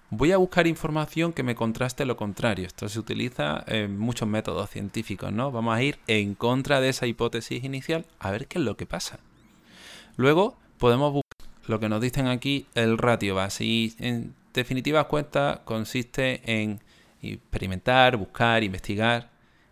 voy 0.09 0.31
a 0.31 0.38
buscar 0.38 0.67
información 0.67 1.33
que 1.33 1.43
me 1.43 1.55
contraste 1.55 2.05
lo 2.05 2.17
contrario. 2.17 2.67
Esto 2.67 2.88
se 2.89 3.00
utiliza 3.00 3.63
en 3.67 3.97
muchos 3.97 4.27
métodos 4.27 4.69
científicos, 4.69 5.31
¿no? 5.31 5.51
Vamos 5.51 5.75
a 5.75 5.83
ir 5.83 6.00
en 6.07 6.35
contra 6.35 6.81
de 6.81 6.89
esa 6.89 7.07
hipótesis 7.07 7.63
inicial 7.63 8.05
a 8.19 8.31
ver 8.31 8.47
qué 8.47 8.59
es 8.59 8.65
lo 8.65 8.77
que 8.77 8.85
pasa. 8.85 9.19
Luego 10.17 10.57
podemos 10.77 11.12
buscar 11.12 11.50
lo 11.67 11.79
que 11.79 11.89
nos 11.89 12.01
dicen 12.01 12.27
aquí 12.27 12.67
el 12.75 12.97
ratio 12.97 13.35
base 13.35 13.65
y 13.65 13.95
en 14.00 14.35
definitiva 14.53 15.07
cuenta 15.07 15.62
consiste 15.65 16.41
en 16.45 16.79
experimentar, 17.21 18.17
buscar, 18.17 18.63
investigar 18.63 19.29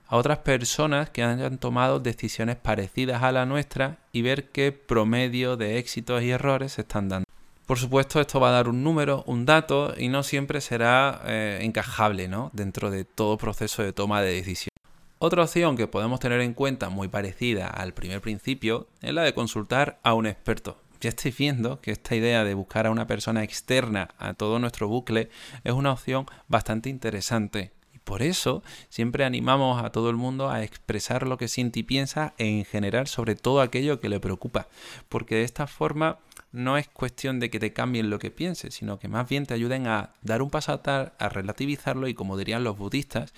a 0.07 0.17
otras 0.17 0.39
personas 0.39 1.09
que 1.09 1.23
hayan 1.23 1.57
tomado 1.57 1.99
decisiones 1.99 2.55
parecidas 2.55 3.23
a 3.23 3.31
la 3.31 3.45
nuestra 3.45 3.99
y 4.11 4.21
ver 4.21 4.49
qué 4.49 4.71
promedio 4.71 5.55
de 5.55 5.77
éxitos 5.77 6.21
y 6.23 6.31
errores 6.31 6.73
se 6.73 6.81
están 6.81 7.09
dando. 7.09 7.27
Por 7.65 7.79
supuesto, 7.79 8.19
esto 8.19 8.41
va 8.41 8.49
a 8.49 8.51
dar 8.51 8.67
un 8.67 8.83
número, 8.83 9.23
un 9.25 9.45
dato, 9.45 9.93
y 9.97 10.09
no 10.09 10.23
siempre 10.23 10.59
será 10.59 11.21
eh, 11.25 11.59
encajable 11.61 12.27
¿no? 12.27 12.51
dentro 12.53 12.91
de 12.91 13.05
todo 13.05 13.37
proceso 13.37 13.81
de 13.81 13.93
toma 13.93 14.21
de 14.21 14.33
decisión. 14.33 14.69
Otra 15.17 15.43
opción 15.43 15.77
que 15.77 15.87
podemos 15.87 16.19
tener 16.19 16.41
en 16.41 16.53
cuenta, 16.53 16.89
muy 16.89 17.07
parecida 17.07 17.67
al 17.67 17.93
primer 17.93 18.19
principio, 18.19 18.87
es 19.01 19.13
la 19.13 19.23
de 19.23 19.33
consultar 19.33 19.97
a 20.03 20.13
un 20.13 20.27
experto. 20.27 20.77
Ya 20.99 21.07
estoy 21.07 21.33
viendo 21.37 21.79
que 21.79 21.91
esta 21.91 22.15
idea 22.15 22.43
de 22.43 22.53
buscar 22.53 22.87
a 22.87 22.91
una 22.91 23.07
persona 23.07 23.43
externa 23.43 24.09
a 24.17 24.33
todo 24.33 24.59
nuestro 24.59 24.89
bucle 24.89 25.29
es 25.63 25.71
una 25.71 25.93
opción 25.93 26.25
bastante 26.49 26.89
interesante. 26.89 27.71
Y 27.93 27.99
por 27.99 28.21
eso 28.21 28.63
siempre 28.89 29.23
animamos 29.23 29.81
a 29.81 29.91
todo 29.91 30.09
el 30.09 30.17
mundo 30.17 30.49
a 30.49 30.63
expresar 30.63 31.25
lo 31.25 31.37
que 31.37 31.47
siente 31.47 31.79
y 31.79 31.83
piensa 31.83 32.33
en 32.37 32.65
general 32.65 33.07
sobre 33.07 33.35
todo 33.35 33.61
aquello 33.61 34.01
que 34.01 34.09
le 34.09 34.19
preocupa. 34.19 34.67
Porque 35.07 35.35
de 35.35 35.43
esta 35.43 35.67
forma 35.67 36.19
no 36.53 36.77
es 36.77 36.87
cuestión 36.87 37.39
de 37.39 37.49
que 37.49 37.59
te 37.59 37.73
cambien 37.73 38.09
lo 38.09 38.19
que 38.19 38.31
pienses, 38.31 38.75
sino 38.75 38.99
que 38.99 39.07
más 39.09 39.27
bien 39.27 39.45
te 39.45 39.55
ayuden 39.55 39.87
a 39.87 40.11
dar 40.21 40.41
un 40.41 40.51
paso 40.51 40.71
atrás, 40.71 41.11
a 41.17 41.27
relativizarlo 41.27 42.07
y 42.07 42.13
como 42.13 42.37
dirían 42.37 42.63
los 42.63 42.77
budistas, 42.77 43.33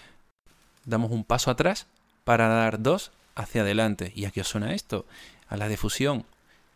damos 0.83 1.11
un 1.11 1.23
paso 1.23 1.49
atrás 1.49 1.87
para 2.25 2.49
dar 2.49 2.83
dos 2.83 3.11
hacia 3.33 3.61
adelante. 3.61 4.11
¿Y 4.15 4.25
a 4.25 4.31
qué 4.31 4.41
os 4.41 4.49
suena 4.49 4.75
esto? 4.75 5.05
A 5.47 5.55
la 5.55 5.69
difusión. 5.69 6.25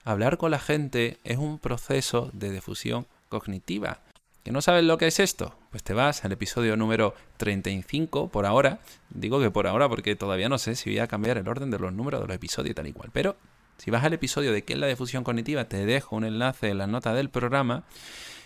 Hablar 0.05 0.37
con 0.37 0.51
la 0.51 0.59
gente 0.59 1.17
es 1.25 1.37
un 1.37 1.59
proceso 1.59 2.31
de 2.33 2.51
difusión 2.51 3.05
cognitiva. 3.27 3.99
¿Que 4.43 4.53
no 4.53 4.61
sabes 4.61 4.85
lo 4.85 4.97
que 4.97 5.07
es 5.07 5.19
esto? 5.19 5.53
Pues 5.71 5.83
te 5.83 5.93
vas 5.93 6.23
al 6.23 6.31
episodio 6.31 6.77
número 6.77 7.13
35 7.35 8.29
por 8.29 8.45
ahora. 8.45 8.79
Digo 9.09 9.41
que 9.41 9.51
por 9.51 9.67
ahora 9.67 9.89
porque 9.89 10.15
todavía 10.15 10.47
no 10.47 10.57
sé 10.57 10.75
si 10.75 10.89
voy 10.89 10.99
a 10.99 11.07
cambiar 11.07 11.37
el 11.37 11.49
orden 11.49 11.69
de 11.69 11.79
los 11.79 11.91
números 11.91 12.21
de 12.21 12.27
los 12.27 12.35
episodios 12.35 12.71
y 12.71 12.75
tal 12.75 12.87
y 12.87 12.93
cual. 12.93 13.09
Pero 13.11 13.35
si 13.79 13.91
vas 13.91 14.03
al 14.03 14.13
episodio 14.13 14.51
de 14.51 14.63
qué 14.63 14.73
es 14.73 14.79
la 14.79 14.87
difusión 14.87 15.23
cognitiva, 15.23 15.65
te 15.65 15.85
dejo 15.85 16.17
un 16.17 16.25
enlace 16.25 16.69
en 16.69 16.77
la 16.77 16.87
nota 16.87 17.13
del 17.13 17.29
programa, 17.29 17.83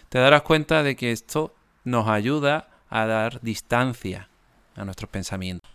te 0.10 0.20
darás 0.20 0.44
cuenta 0.44 0.84
de 0.84 0.96
que 0.96 1.12
esto 1.12 1.56
nos 1.84 2.08
ayuda 2.08 2.70
a 2.90 3.08
dar 3.08 3.42
distancia 3.42 4.30
a 4.76 4.86
nuestros 4.86 5.10
pensamientos. 5.10 5.70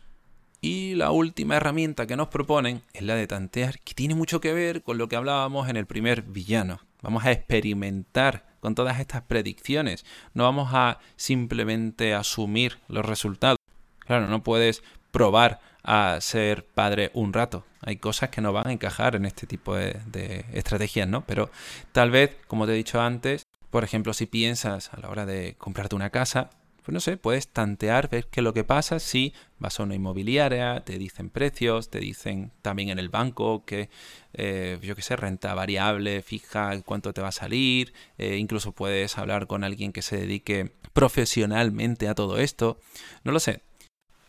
Y 0.60 0.94
la 0.94 1.10
última 1.10 1.56
herramienta 1.56 2.06
que 2.06 2.16
nos 2.16 2.28
proponen 2.28 2.82
es 2.92 3.02
la 3.02 3.16
de 3.16 3.26
tantear, 3.26 3.80
que 3.80 3.94
tiene 3.94 4.14
mucho 4.14 4.40
que 4.40 4.52
ver 4.52 4.82
con 4.82 4.96
lo 4.96 5.08
que 5.08 5.16
hablábamos 5.16 5.68
en 5.68 5.76
el 5.76 5.86
primer 5.86 6.22
villano. 6.22 6.80
Vamos 7.02 7.24
a 7.24 7.32
experimentar 7.32 8.46
con 8.60 8.74
todas 8.74 9.00
estas 9.00 9.22
predicciones. 9.22 10.04
No 10.34 10.44
vamos 10.44 10.70
a 10.72 10.98
simplemente 11.16 12.14
asumir 12.14 12.78
los 12.88 13.04
resultados. 13.04 13.58
Claro, 14.00 14.28
no 14.28 14.42
puedes 14.42 14.82
probar 15.10 15.60
a 15.88 16.20
ser 16.20 16.66
padre 16.66 17.10
un 17.14 17.32
rato. 17.32 17.64
Hay 17.80 17.96
cosas 17.96 18.28
que 18.28 18.42
no 18.42 18.52
van 18.52 18.66
a 18.68 18.72
encajar 18.72 19.16
en 19.16 19.24
este 19.24 19.46
tipo 19.46 19.74
de, 19.74 20.44
estrategias, 20.52 21.08
¿no? 21.08 21.24
Pero 21.24 21.50
tal 21.92 22.10
vez, 22.10 22.36
como 22.46 22.66
te 22.66 22.72
he 22.72 22.76
dicho 22.76 23.00
antes, 23.00 23.44
por 23.70 23.84
ejemplo, 23.84 24.12
si 24.12 24.26
piensas 24.26 24.92
a 24.92 25.00
la 25.00 25.08
hora 25.08 25.24
de 25.24 25.54
comprarte 25.56 25.96
una 25.96 26.10
casa, 26.10 26.50
pues 26.84 26.92
no 26.92 27.00
sé, 27.00 27.16
puedes 27.16 27.48
tantear, 27.48 28.10
ver 28.10 28.26
qué 28.26 28.40
es 28.40 28.44
lo 28.44 28.52
que 28.52 28.64
pasa 28.64 28.98
si 28.98 29.32
vas 29.58 29.80
a 29.80 29.82
una 29.82 29.94
inmobiliaria, 29.94 30.80
te 30.84 30.98
dicen 30.98 31.30
precios, 31.30 31.88
te 31.88 32.00
dicen 32.00 32.52
también 32.60 32.90
en 32.90 32.98
el 32.98 33.08
banco 33.08 33.64
que, 33.64 33.88
eh, 34.34 34.78
yo 34.82 34.94
qué 34.94 35.02
sé, 35.02 35.16
renta 35.16 35.54
variable, 35.54 36.20
fija, 36.22 36.78
cuánto 36.82 37.14
te 37.14 37.22
va 37.22 37.28
a 37.28 37.32
salir, 37.32 37.94
eh, 38.18 38.36
incluso 38.36 38.72
puedes 38.72 39.16
hablar 39.16 39.46
con 39.46 39.64
alguien 39.64 39.92
que 39.92 40.02
se 40.02 40.18
dedique 40.18 40.70
profesionalmente 40.92 42.08
a 42.08 42.14
todo 42.14 42.38
esto, 42.38 42.78
no 43.24 43.32
lo 43.32 43.40
sé. 43.40 43.62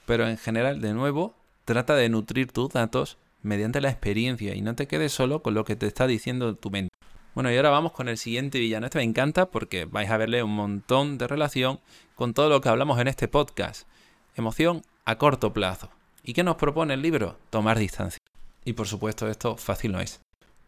Pero 0.06 0.28
en 0.28 0.38
general, 0.38 0.82
de 0.82 0.94
nuevo, 0.94 1.39
trata 1.70 1.96
de 1.96 2.10
nutrir 2.10 2.52
tus 2.52 2.70
datos 2.70 3.20
mediante 3.44 3.80
la 3.80 3.92
experiencia 3.92 4.56
y 4.56 4.62
no 4.62 4.74
te 4.74 4.88
quedes 4.88 5.12
solo 5.12 5.44
con 5.44 5.54
lo 5.54 5.66
que 5.66 5.76
te 5.76 5.86
está 5.86 6.08
diciendo 6.08 6.56
tu 6.56 6.72
mente. 6.72 6.90
Bueno, 7.36 7.52
y 7.52 7.58
ahora 7.58 7.70
vamos 7.70 7.92
con 7.92 8.10
el 8.10 8.18
siguiente 8.18 8.58
villano. 8.58 8.88
Este 8.88 8.98
me 8.98 9.04
encanta 9.04 9.52
porque 9.52 9.86
vais 9.86 10.10
a 10.10 10.18
verle 10.18 10.42
un 10.42 10.56
montón 10.56 11.20
de 11.20 11.28
relación 11.28 11.80
con 12.16 12.34
todo 12.34 12.50
lo 12.50 12.60
que 12.60 12.70
hablamos 12.70 13.00
en 13.00 13.08
este 13.08 13.28
podcast. 13.28 13.88
Emoción 14.36 14.82
a 15.06 15.20
corto 15.20 15.54
plazo. 15.54 15.92
¿Y 16.24 16.34
qué 16.34 16.44
nos 16.44 16.56
propone 16.56 16.96
el 16.96 17.04
libro? 17.04 17.38
Tomar 17.52 17.78
distancia. 17.78 18.18
Y 18.66 18.74
por 18.74 18.88
supuesto 18.88 19.28
esto 19.28 19.56
fácil 19.56 19.92
no 19.92 20.00
es. 20.00 20.20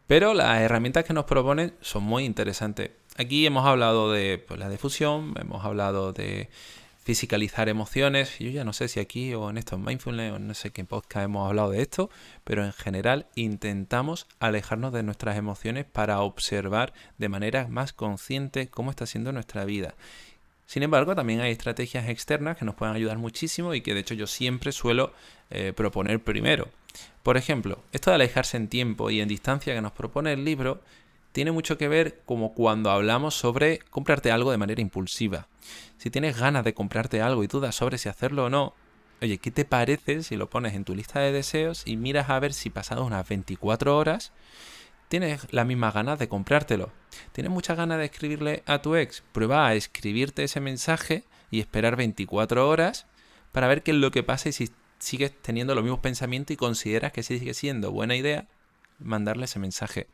Pero 0.05 0.35
las 0.35 0.61
herramientas 0.61 1.03
que 1.03 1.13
nos 1.13 1.25
proponen 1.25 1.73
son 1.81 2.03
muy 2.03 2.25
interesantes. 2.25 2.91
Aquí 3.17 3.43
hemos 3.47 3.65
hablado 3.65 4.11
de 4.11 4.37
pues, 4.37 4.59
la 4.59 4.69
difusión, 4.69 5.33
hemos 5.39 5.65
hablado 5.65 6.13
de 6.13 6.49
fisicalizar 7.03 7.69
emociones. 7.69 8.37
Yo 8.39 8.49
ya 8.49 8.63
no 8.63 8.73
sé 8.73 8.87
si 8.87 8.99
aquí 8.99 9.33
o 9.33 9.49
en 9.49 9.57
estos 9.57 9.79
mindfulness 9.79 10.33
o 10.33 10.39
no 10.39 10.53
sé 10.53 10.71
qué 10.71 10.83
podcast 10.85 11.25
hemos 11.25 11.47
hablado 11.47 11.71
de 11.71 11.81
esto, 11.81 12.09
pero 12.43 12.63
en 12.63 12.73
general 12.73 13.27
intentamos 13.35 14.27
alejarnos 14.39 14.93
de 14.93 15.03
nuestras 15.03 15.37
emociones 15.37 15.85
para 15.85 16.21
observar 16.21 16.93
de 17.17 17.29
manera 17.29 17.67
más 17.67 17.93
consciente 17.93 18.67
cómo 18.67 18.91
está 18.91 19.05
siendo 19.05 19.31
nuestra 19.31 19.65
vida. 19.65 19.95
Sin 20.65 20.83
embargo, 20.83 21.15
también 21.15 21.41
hay 21.41 21.51
estrategias 21.51 22.07
externas 22.07 22.55
que 22.57 22.63
nos 22.63 22.75
pueden 22.75 22.95
ayudar 22.95 23.17
muchísimo 23.17 23.73
y 23.73 23.81
que 23.81 23.93
de 23.93 23.99
hecho 23.99 24.13
yo 24.13 24.25
siempre 24.25 24.71
suelo 24.71 25.11
eh, 25.49 25.73
proponer 25.75 26.23
primero. 26.23 26.69
Por 27.23 27.35
ejemplo, 27.35 27.79
esto 27.91 28.09
de 28.09 28.15
alejarse 28.15 28.57
en 28.57 28.67
tiempo 28.67 29.09
y 29.09 29.19
en 29.19 29.27
distancia 29.27 29.73
que 29.73 29.81
nos 29.81 29.91
propone 29.91 30.33
el 30.33 30.45
libro 30.45 30.81
tiene 31.31 31.51
mucho 31.51 31.77
que 31.77 31.87
ver 31.87 32.21
como 32.25 32.53
cuando 32.53 32.91
hablamos 32.91 33.35
sobre 33.35 33.79
comprarte 33.89 34.31
algo 34.31 34.51
de 34.51 34.57
manera 34.57 34.81
impulsiva. 34.81 35.47
Si 35.97 36.09
tienes 36.09 36.37
ganas 36.37 36.63
de 36.63 36.73
comprarte 36.73 37.21
algo 37.21 37.43
y 37.43 37.47
dudas 37.47 37.75
sobre 37.75 37.97
si 37.97 38.09
hacerlo 38.09 38.45
o 38.45 38.49
no, 38.49 38.73
oye, 39.21 39.37
¿qué 39.37 39.51
te 39.51 39.65
parece 39.65 40.23
si 40.23 40.35
lo 40.35 40.49
pones 40.49 40.73
en 40.73 40.83
tu 40.83 40.95
lista 40.95 41.19
de 41.19 41.31
deseos 41.31 41.83
y 41.85 41.95
miras 41.97 42.29
a 42.29 42.39
ver 42.39 42.53
si 42.53 42.69
pasadas 42.69 43.05
unas 43.05 43.27
24 43.27 43.97
horas 43.97 44.31
tienes 45.07 45.47
las 45.51 45.65
mismas 45.65 45.93
ganas 45.93 46.19
de 46.19 46.27
comprártelo? 46.27 46.91
¿Tienes 47.31 47.51
muchas 47.51 47.77
ganas 47.77 47.99
de 47.99 48.05
escribirle 48.05 48.63
a 48.65 48.81
tu 48.81 48.95
ex? 48.95 49.23
Prueba 49.31 49.67
a 49.67 49.75
escribirte 49.75 50.43
ese 50.43 50.59
mensaje 50.59 51.23
y 51.49 51.59
esperar 51.59 51.95
24 51.95 52.67
horas 52.67 53.05
para 53.51 53.67
ver 53.67 53.83
qué 53.83 53.91
es 53.91 53.97
lo 53.97 54.11
que 54.11 54.23
pasa 54.23 54.49
y 54.49 54.53
si 54.53 54.71
sigues 54.99 55.33
teniendo 55.41 55.75
los 55.75 55.83
mismos 55.83 55.99
pensamientos 55.99 56.53
y 56.53 56.57
consideras 56.57 57.11
que 57.11 57.23
sigue 57.23 57.53
siendo 57.53 57.91
buena 57.91 58.15
idea 58.15 58.47
mandarle 58.99 59.45
ese 59.45 59.59
mensaje. 59.59 60.07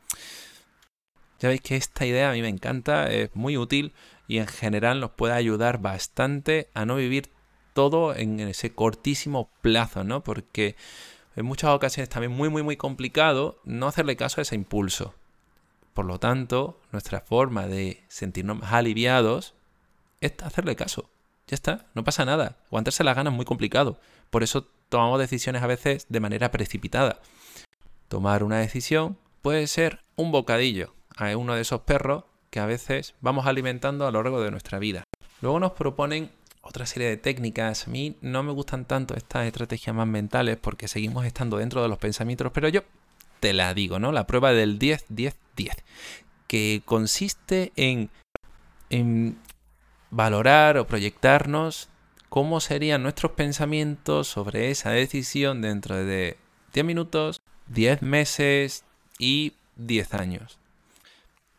Ya 1.38 1.48
veis 1.48 1.60
que 1.60 1.76
esta 1.76 2.04
idea 2.04 2.30
a 2.30 2.32
mí 2.32 2.42
me 2.42 2.48
encanta, 2.48 3.10
es 3.10 3.34
muy 3.34 3.56
útil 3.56 3.92
y 4.26 4.38
en 4.38 4.46
general 4.46 5.00
nos 5.00 5.10
puede 5.12 5.34
ayudar 5.34 5.80
bastante 5.80 6.68
a 6.74 6.84
no 6.84 6.96
vivir 6.96 7.30
todo 7.74 8.14
en 8.14 8.40
ese 8.40 8.74
cortísimo 8.74 9.50
plazo, 9.62 10.02
¿no? 10.02 10.24
Porque 10.24 10.74
en 11.36 11.46
muchas 11.46 11.70
ocasiones 11.70 12.08
también 12.08 12.32
muy, 12.32 12.48
muy, 12.48 12.64
muy 12.64 12.76
complicado 12.76 13.60
no 13.64 13.86
hacerle 13.86 14.16
caso 14.16 14.40
a 14.40 14.42
ese 14.42 14.56
impulso. 14.56 15.14
Por 15.94 16.04
lo 16.06 16.18
tanto, 16.18 16.80
nuestra 16.90 17.20
forma 17.20 17.68
de 17.68 18.02
sentirnos 18.08 18.58
más 18.58 18.72
aliviados 18.72 19.54
es 20.20 20.32
hacerle 20.42 20.74
caso. 20.74 21.08
Ya 21.46 21.54
está, 21.54 21.86
no 21.94 22.04
pasa 22.04 22.24
nada. 22.24 22.56
Aguantarse 22.66 23.04
las 23.04 23.16
ganas 23.16 23.32
es 23.32 23.36
muy 23.36 23.44
complicado. 23.44 24.00
Por 24.30 24.42
eso 24.42 24.66
tomamos 24.88 25.18
decisiones 25.18 25.62
a 25.62 25.66
veces 25.66 26.06
de 26.08 26.20
manera 26.20 26.50
precipitada. 26.50 27.20
Tomar 28.08 28.42
una 28.42 28.58
decisión 28.58 29.16
puede 29.40 29.66
ser 29.66 30.00
un 30.16 30.32
bocadillo, 30.32 30.94
a 31.18 31.36
uno 31.36 31.54
de 31.54 31.62
esos 31.62 31.80
perros 31.82 32.24
que 32.50 32.60
a 32.60 32.66
veces 32.66 33.14
vamos 33.20 33.46
alimentando 33.46 34.06
a 34.06 34.12
lo 34.12 34.22
largo 34.22 34.40
de 34.40 34.50
nuestra 34.50 34.78
vida. 34.78 35.04
Luego 35.40 35.60
nos 35.60 35.72
proponen 35.72 36.30
otra 36.62 36.86
serie 36.86 37.08
de 37.08 37.16
técnicas. 37.16 37.86
A 37.86 37.90
mí 37.90 38.16
no 38.20 38.42
me 38.42 38.52
gustan 38.52 38.84
tanto 38.84 39.14
estas 39.14 39.46
estrategias 39.46 39.94
más 39.94 40.06
mentales 40.06 40.56
porque 40.56 40.88
seguimos 40.88 41.26
estando 41.26 41.58
dentro 41.58 41.82
de 41.82 41.88
los 41.88 41.98
pensamientos, 41.98 42.50
pero 42.52 42.68
yo 42.68 42.82
te 43.40 43.52
la 43.52 43.74
digo, 43.74 43.98
¿no? 43.98 44.12
La 44.12 44.26
prueba 44.26 44.52
del 44.52 44.78
10-10-10, 44.78 45.34
que 46.46 46.82
consiste 46.84 47.72
en, 47.76 48.10
en 48.90 49.38
valorar 50.10 50.78
o 50.78 50.86
proyectarnos 50.86 51.88
cómo 52.28 52.60
serían 52.60 53.02
nuestros 53.02 53.32
pensamientos 53.32 54.28
sobre 54.28 54.70
esa 54.70 54.90
decisión 54.90 55.62
dentro 55.62 55.96
de 55.96 56.36
10 56.74 56.86
minutos, 56.86 57.40
10 57.68 58.02
meses 58.02 58.84
y 59.18 59.54
10 59.76 60.14
años 60.14 60.58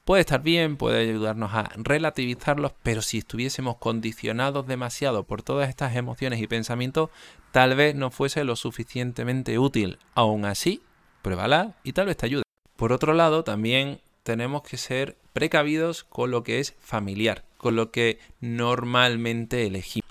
puede 0.09 0.21
estar 0.21 0.41
bien, 0.41 0.75
puede 0.75 1.07
ayudarnos 1.07 1.53
a 1.53 1.69
relativizarlos, 1.75 2.73
pero 2.81 3.03
si 3.03 3.19
estuviésemos 3.19 3.77
condicionados 3.77 4.65
demasiado 4.65 5.23
por 5.23 5.43
todas 5.43 5.69
estas 5.69 5.95
emociones 5.95 6.41
y 6.41 6.47
pensamientos, 6.47 7.11
tal 7.51 7.75
vez 7.75 7.93
no 7.93 8.09
fuese 8.09 8.43
lo 8.43 8.55
suficientemente 8.55 9.59
útil. 9.59 9.99
Aún 10.15 10.45
así, 10.45 10.81
pruébala 11.21 11.75
y 11.83 11.93
tal 11.93 12.07
vez 12.07 12.17
te 12.17 12.25
ayude. 12.25 12.41
Por 12.75 12.91
otro 12.91 13.13
lado, 13.13 13.43
también 13.43 14.01
tenemos 14.23 14.63
que 14.63 14.77
ser 14.77 15.15
precavidos 15.31 16.05
con 16.05 16.31
lo 16.31 16.41
que 16.41 16.59
es 16.59 16.73
familiar, 16.79 17.45
con 17.57 17.75
lo 17.75 17.91
que 17.91 18.17
normalmente 18.41 19.67
elegimos. 19.67 20.09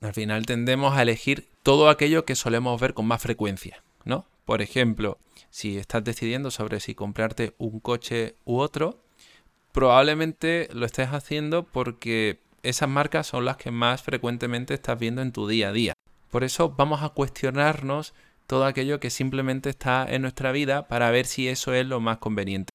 Al 0.00 0.12
final 0.12 0.44
tendemos 0.44 0.96
a 0.96 1.02
elegir 1.02 1.46
todo 1.62 1.88
aquello 1.88 2.24
que 2.24 2.34
solemos 2.34 2.80
ver 2.80 2.94
con 2.94 3.06
más 3.06 3.22
frecuencia, 3.22 3.84
¿no? 4.04 4.26
Por 4.44 4.60
ejemplo, 4.60 5.18
si 5.50 5.78
estás 5.78 6.02
decidiendo 6.02 6.50
sobre 6.50 6.80
si 6.80 6.96
comprarte 6.96 7.54
un 7.58 7.78
coche 7.78 8.34
u 8.44 8.58
otro, 8.58 9.05
probablemente 9.76 10.70
lo 10.72 10.86
estés 10.86 11.08
haciendo 11.08 11.64
porque 11.64 12.40
esas 12.62 12.88
marcas 12.88 13.26
son 13.26 13.44
las 13.44 13.58
que 13.58 13.70
más 13.70 14.02
frecuentemente 14.02 14.72
estás 14.72 14.98
viendo 14.98 15.20
en 15.20 15.32
tu 15.32 15.46
día 15.46 15.68
a 15.68 15.72
día. 15.72 15.92
Por 16.30 16.44
eso 16.44 16.70
vamos 16.70 17.02
a 17.02 17.10
cuestionarnos 17.10 18.14
todo 18.46 18.64
aquello 18.64 19.00
que 19.00 19.10
simplemente 19.10 19.68
está 19.68 20.06
en 20.08 20.22
nuestra 20.22 20.50
vida 20.50 20.88
para 20.88 21.10
ver 21.10 21.26
si 21.26 21.46
eso 21.46 21.74
es 21.74 21.86
lo 21.86 22.00
más 22.00 22.16
conveniente. 22.16 22.70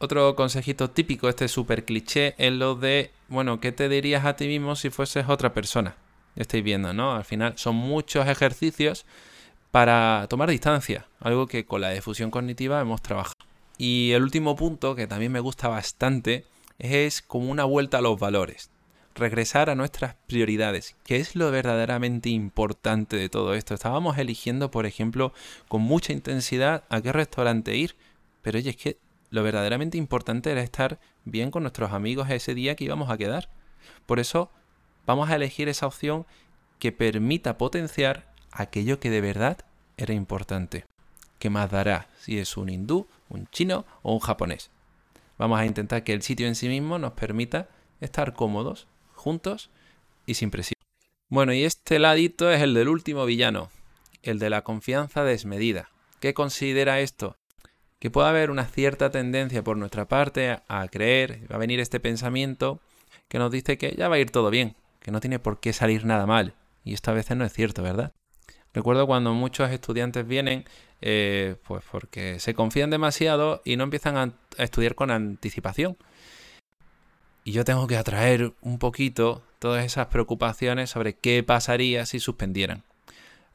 Otro 0.00 0.34
consejito 0.34 0.90
típico, 0.90 1.28
este 1.28 1.46
súper 1.46 1.84
cliché, 1.84 2.34
es 2.38 2.52
lo 2.52 2.74
de, 2.74 3.12
bueno, 3.28 3.60
¿qué 3.60 3.70
te 3.70 3.88
dirías 3.88 4.24
a 4.24 4.34
ti 4.34 4.48
mismo 4.48 4.74
si 4.74 4.90
fueses 4.90 5.28
otra 5.28 5.54
persona? 5.54 5.94
Estáis 6.34 6.64
viendo, 6.64 6.92
¿no? 6.92 7.14
Al 7.14 7.24
final 7.24 7.52
son 7.56 7.76
muchos 7.76 8.26
ejercicios 8.26 9.06
para 9.70 10.26
tomar 10.28 10.50
distancia, 10.50 11.06
algo 11.20 11.46
que 11.46 11.66
con 11.66 11.82
la 11.82 11.90
difusión 11.90 12.32
cognitiva 12.32 12.80
hemos 12.80 13.00
trabajado. 13.00 13.51
Y 13.84 14.12
el 14.12 14.22
último 14.22 14.54
punto, 14.54 14.94
que 14.94 15.08
también 15.08 15.32
me 15.32 15.40
gusta 15.40 15.66
bastante, 15.66 16.44
es 16.78 17.20
como 17.20 17.50
una 17.50 17.64
vuelta 17.64 17.98
a 17.98 18.00
los 18.00 18.16
valores. 18.16 18.70
Regresar 19.16 19.70
a 19.70 19.74
nuestras 19.74 20.14
prioridades, 20.28 20.94
que 21.02 21.16
es 21.16 21.34
lo 21.34 21.50
verdaderamente 21.50 22.28
importante 22.28 23.16
de 23.16 23.28
todo 23.28 23.54
esto. 23.54 23.74
Estábamos 23.74 24.18
eligiendo, 24.18 24.70
por 24.70 24.86
ejemplo, 24.86 25.32
con 25.66 25.82
mucha 25.82 26.12
intensidad 26.12 26.84
a 26.90 27.00
qué 27.00 27.10
restaurante 27.10 27.76
ir, 27.76 27.96
pero 28.40 28.58
oye, 28.58 28.70
es 28.70 28.76
que 28.76 28.98
lo 29.30 29.42
verdaderamente 29.42 29.98
importante 29.98 30.52
era 30.52 30.62
estar 30.62 31.00
bien 31.24 31.50
con 31.50 31.64
nuestros 31.64 31.90
amigos 31.90 32.30
ese 32.30 32.54
día 32.54 32.76
que 32.76 32.84
íbamos 32.84 33.10
a 33.10 33.18
quedar. 33.18 33.48
Por 34.06 34.20
eso 34.20 34.52
vamos 35.06 35.28
a 35.28 35.34
elegir 35.34 35.68
esa 35.68 35.88
opción 35.88 36.24
que 36.78 36.92
permita 36.92 37.58
potenciar 37.58 38.32
aquello 38.52 39.00
que 39.00 39.10
de 39.10 39.22
verdad 39.22 39.58
era 39.96 40.14
importante. 40.14 40.84
¿Qué 41.40 41.50
más 41.50 41.72
dará 41.72 42.06
si 42.20 42.38
es 42.38 42.56
un 42.56 42.68
hindú 42.68 43.08
un 43.32 43.46
chino 43.48 43.84
o 44.02 44.12
un 44.12 44.20
japonés. 44.20 44.70
Vamos 45.38 45.58
a 45.58 45.66
intentar 45.66 46.04
que 46.04 46.12
el 46.12 46.22
sitio 46.22 46.46
en 46.46 46.54
sí 46.54 46.68
mismo 46.68 46.98
nos 46.98 47.12
permita 47.12 47.68
estar 48.00 48.34
cómodos, 48.34 48.86
juntos 49.14 49.70
y 50.26 50.34
sin 50.34 50.50
presión. 50.50 50.76
Bueno, 51.28 51.52
y 51.52 51.64
este 51.64 51.98
ladito 51.98 52.50
es 52.50 52.60
el 52.60 52.74
del 52.74 52.88
último 52.88 53.24
villano, 53.24 53.70
el 54.22 54.38
de 54.38 54.50
la 54.50 54.62
confianza 54.62 55.24
desmedida. 55.24 55.90
¿Qué 56.20 56.34
considera 56.34 57.00
esto? 57.00 57.36
Que 57.98 58.10
puede 58.10 58.28
haber 58.28 58.50
una 58.50 58.66
cierta 58.66 59.10
tendencia 59.10 59.64
por 59.64 59.76
nuestra 59.76 60.06
parte 60.06 60.58
a 60.68 60.88
creer, 60.88 61.46
va 61.50 61.56
a 61.56 61.58
venir 61.58 61.80
este 61.80 62.00
pensamiento 62.00 62.80
que 63.28 63.38
nos 63.38 63.50
dice 63.50 63.78
que 63.78 63.94
ya 63.96 64.08
va 64.08 64.16
a 64.16 64.18
ir 64.18 64.30
todo 64.30 64.50
bien, 64.50 64.76
que 65.00 65.10
no 65.10 65.20
tiene 65.20 65.38
por 65.38 65.58
qué 65.58 65.72
salir 65.72 66.04
nada 66.04 66.26
mal. 66.26 66.54
Y 66.84 66.94
esto 66.94 67.10
a 67.10 67.14
veces 67.14 67.36
no 67.36 67.44
es 67.44 67.52
cierto, 67.52 67.82
¿verdad? 67.82 68.12
Recuerdo 68.74 69.06
cuando 69.06 69.32
muchos 69.34 69.70
estudiantes 69.70 70.26
vienen, 70.26 70.64
eh, 71.02 71.56
pues 71.66 71.84
porque 71.90 72.38
se 72.38 72.54
confían 72.54 72.90
demasiado 72.90 73.60
y 73.64 73.76
no 73.76 73.84
empiezan 73.84 74.16
a, 74.16 74.32
estudiar 74.56 74.94
con 74.94 75.10
anticipación. 75.10 75.96
Y 77.44 77.52
yo 77.52 77.64
tengo 77.64 77.86
que 77.88 77.96
atraer 77.96 78.52
un 78.60 78.78
poquito 78.78 79.42
todas 79.58 79.84
esas 79.84 80.06
preocupaciones 80.06 80.90
sobre 80.90 81.14
qué 81.14 81.42
pasaría 81.42 82.06
si 82.06 82.20
suspendieran. 82.20 82.84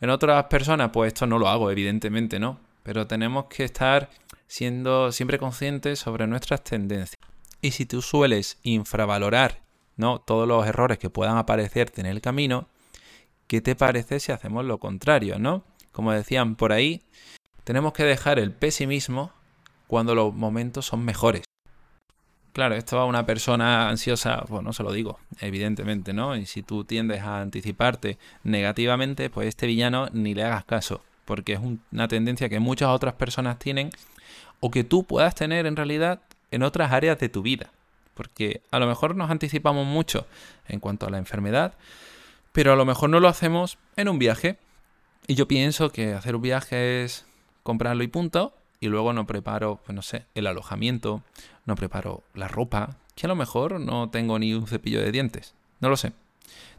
En 0.02 0.10
otras 0.10 0.44
personas, 0.46 0.92
pues 0.92 1.14
esto 1.14 1.26
no 1.26 1.40
lo 1.40 1.48
hago, 1.48 1.72
evidentemente, 1.72 2.38
¿no? 2.38 2.60
Pero 2.84 3.08
tenemos 3.08 3.46
que 3.46 3.64
estar 3.64 4.10
siendo 4.48 5.12
siempre 5.12 5.40
conscientes 5.40 6.00
sobre 6.00 6.28
nuestras 6.28 6.64
tendencias. 6.64 7.18
Y 7.62 7.72
si 7.72 7.86
tú 7.86 8.02
sueles 8.02 8.60
infravalorar 8.64 9.62
¿no? 9.96 10.20
todos 10.20 10.48
los 10.48 10.66
errores 10.68 11.00
que 11.00 11.10
puedan 11.10 11.38
aparecerte 11.38 12.02
en 12.02 12.08
el 12.08 12.22
camino, 12.22 12.68
¿qué 13.48 13.62
te 13.62 13.76
parece 13.76 14.20
si 14.20 14.32
hacemos 14.32 14.66
lo 14.66 14.78
contrario, 14.78 15.40
¿no? 15.40 15.64
Como 15.92 16.12
decían 16.12 16.56
por 16.56 16.72
ahí, 16.72 17.02
tenemos 17.68 17.92
que 17.92 18.06
dejar 18.06 18.40
el 18.40 18.54
pesimismo 18.54 19.34
cuando 19.88 20.16
los 20.16 20.34
momentos 20.34 20.86
son 20.86 21.04
mejores. 21.04 21.44
Claro, 22.54 22.76
esto 22.76 22.98
a 22.98 23.04
una 23.04 23.26
persona 23.26 23.90
ansiosa, 23.90 24.46
pues 24.48 24.64
no 24.64 24.72
se 24.72 24.84
lo 24.84 24.94
digo, 24.94 25.20
evidentemente, 25.42 26.14
¿no? 26.14 26.38
Y 26.38 26.46
si 26.46 26.64
tú 26.64 26.86
tiendes 26.86 27.24
a 27.24 27.42
anticiparte 27.42 28.20
negativamente, 28.46 29.30
pues 29.30 29.50
este 29.50 29.68
villano 29.68 30.08
ni 30.14 30.34
le 30.34 30.46
hagas 30.46 30.64
caso, 30.64 31.02
porque 31.26 31.54
es 31.56 31.60
una 31.92 32.08
tendencia 32.08 32.48
que 32.48 32.62
muchas 32.62 32.88
otras 32.88 33.16
personas 33.16 33.60
tienen 33.60 33.90
o 34.62 34.72
que 34.72 34.86
tú 34.86 35.04
puedas 35.04 35.36
tener 35.36 35.66
en 35.66 35.76
realidad 35.76 36.22
en 36.52 36.64
otras 36.64 36.94
áreas 36.94 37.20
de 37.20 37.28
tu 37.28 37.42
vida. 37.42 37.72
Porque 38.14 38.62
a 38.72 38.80
lo 38.80 38.88
mejor 38.88 39.18
nos 39.18 39.30
anticipamos 39.30 39.86
mucho 39.86 40.26
en 40.70 40.80
cuanto 40.80 41.06
a 41.06 41.10
la 41.10 41.18
enfermedad, 41.18 41.74
pero 42.54 42.72
a 42.72 42.78
lo 42.78 42.86
mejor 42.86 43.10
no 43.10 43.20
lo 43.20 43.28
hacemos 43.28 43.78
en 43.98 44.08
un 44.08 44.20
viaje. 44.20 44.58
Y 45.28 45.36
yo 45.36 45.50
pienso 45.50 45.92
que 45.92 46.14
hacer 46.14 46.34
un 46.34 46.42
viaje 46.42 47.04
es 47.04 47.27
comprarlo 47.68 48.02
y 48.02 48.08
punto, 48.08 48.54
y 48.80 48.88
luego 48.88 49.12
no 49.12 49.28
preparo, 49.28 49.82
pues 49.84 49.94
no 49.94 50.02
sé, 50.02 50.26
el 50.36 50.48
alojamiento, 50.48 51.22
no 51.66 51.76
preparo 51.76 52.24
la 52.34 52.48
ropa, 52.48 52.96
que 53.14 53.26
a 53.26 53.28
lo 53.28 53.36
mejor 53.36 53.82
no 53.82 54.10
tengo 54.10 54.40
ni 54.40 54.54
un 54.54 54.68
cepillo 54.68 55.02
de 55.02 55.12
dientes. 55.12 55.54
No 55.82 55.90
lo 55.90 55.98
sé. 55.98 56.14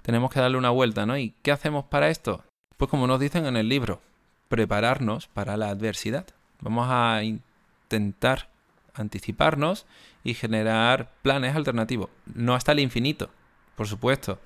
Tenemos 0.01 0.31
que 0.31 0.41
darle 0.41 0.57
una 0.57 0.71
vuelta, 0.71 1.05
¿no? 1.05 1.19
¿Y 1.19 1.35
qué 1.43 1.53
hacemos 1.53 1.85
para 1.85 2.09
esto? 2.09 2.43
Pues 2.79 2.91
como 2.91 3.07
nos 3.07 3.21
dicen 3.21 3.45
en 3.45 3.59
el 3.59 3.69
libro, 3.69 4.01
prepararnos 4.49 5.27
para 5.27 5.59
la 5.59 5.69
adversidad. 5.69 6.25
Vamos 6.63 6.87
a 6.89 7.23
intentar 7.23 8.49
anticiparnos 8.95 9.85
y 10.25 10.33
generar 10.33 11.11
planes 11.21 11.55
alternativos. 11.55 12.09
No 12.35 12.55
hasta 12.55 12.73
el 12.73 12.81
infinito, 12.81 13.29
por 13.77 13.89
supuesto, 13.89 14.39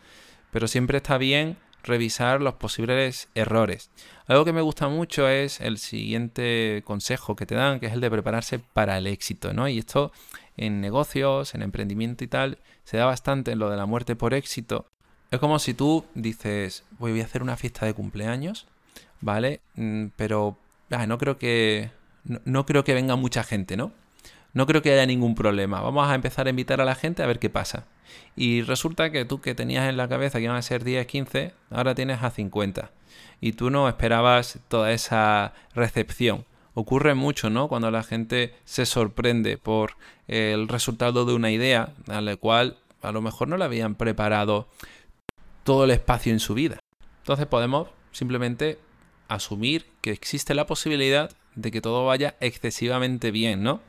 pero 0.50 0.66
siempre 0.66 0.96
está 0.96 1.18
bien 1.18 1.56
revisar 1.82 2.40
los 2.40 2.54
posibles 2.54 3.28
errores. 3.34 3.90
Algo 4.26 4.44
que 4.44 4.52
me 4.52 4.60
gusta 4.60 4.88
mucho 4.88 5.28
es 5.28 5.60
el 5.60 5.78
siguiente 5.78 6.82
consejo 6.84 7.36
que 7.36 7.46
te 7.46 7.54
dan, 7.54 7.80
que 7.80 7.86
es 7.86 7.92
el 7.92 8.00
de 8.00 8.10
prepararse 8.10 8.58
para 8.58 8.98
el 8.98 9.06
éxito, 9.06 9.52
¿no? 9.52 9.68
Y 9.68 9.78
esto 9.78 10.12
en 10.56 10.80
negocios, 10.80 11.54
en 11.54 11.62
emprendimiento 11.62 12.24
y 12.24 12.28
tal, 12.28 12.58
se 12.84 12.96
da 12.96 13.06
bastante 13.06 13.52
en 13.52 13.58
lo 13.58 13.70
de 13.70 13.76
la 13.76 13.86
muerte 13.86 14.16
por 14.16 14.34
éxito. 14.34 14.86
Es 15.30 15.40
como 15.40 15.58
si 15.58 15.74
tú 15.74 16.04
dices, 16.14 16.84
voy 16.98 17.20
a 17.20 17.24
hacer 17.24 17.42
una 17.42 17.56
fiesta 17.56 17.86
de 17.86 17.94
cumpleaños, 17.94 18.66
¿vale? 19.20 19.60
Mm, 19.76 20.06
pero 20.16 20.56
ah, 20.90 21.06
no 21.06 21.18
creo 21.18 21.38
que 21.38 21.90
no 22.24 22.66
creo 22.66 22.84
que 22.84 22.94
venga 22.94 23.16
mucha 23.16 23.42
gente, 23.42 23.76
¿no? 23.76 23.92
no 24.54 24.66
creo 24.66 24.82
que 24.82 24.92
haya 24.92 25.06
ningún 25.06 25.34
problema. 25.34 25.80
Vamos 25.80 26.08
a 26.08 26.14
empezar 26.14 26.46
a 26.46 26.50
invitar 26.50 26.80
a 26.80 26.84
la 26.84 26.94
gente 26.94 27.22
a 27.22 27.26
ver 27.26 27.38
qué 27.38 27.50
pasa. 27.50 27.86
Y 28.36 28.62
resulta 28.62 29.10
que 29.10 29.24
tú 29.24 29.40
que 29.40 29.54
tenías 29.54 29.88
en 29.88 29.96
la 29.96 30.08
cabeza 30.08 30.38
que 30.38 30.44
iban 30.44 30.56
a 30.56 30.62
ser 30.62 30.84
10, 30.84 31.06
15, 31.06 31.52
ahora 31.70 31.94
tienes 31.94 32.22
a 32.22 32.30
50. 32.30 32.90
Y 33.40 33.52
tú 33.52 33.70
no 33.70 33.88
esperabas 33.88 34.58
toda 34.68 34.92
esa 34.92 35.52
recepción. 35.74 36.44
Ocurre 36.74 37.14
mucho, 37.14 37.50
¿no? 37.50 37.68
Cuando 37.68 37.90
la 37.90 38.02
gente 38.02 38.54
se 38.64 38.86
sorprende 38.86 39.58
por 39.58 39.96
el 40.28 40.68
resultado 40.68 41.24
de 41.24 41.34
una 41.34 41.50
idea 41.50 41.92
a 42.08 42.20
la 42.20 42.36
cual 42.36 42.78
a 43.02 43.12
lo 43.12 43.20
mejor 43.20 43.48
no 43.48 43.56
le 43.56 43.64
habían 43.64 43.94
preparado 43.94 44.68
todo 45.64 45.84
el 45.84 45.90
espacio 45.90 46.32
en 46.32 46.40
su 46.40 46.54
vida. 46.54 46.78
Entonces 47.18 47.46
podemos 47.46 47.88
simplemente 48.12 48.78
asumir 49.28 49.86
que 50.00 50.10
existe 50.12 50.54
la 50.54 50.66
posibilidad 50.66 51.30
de 51.54 51.70
que 51.70 51.80
todo 51.80 52.06
vaya 52.06 52.36
excesivamente 52.40 53.30
bien, 53.30 53.62
¿no? 53.62 53.80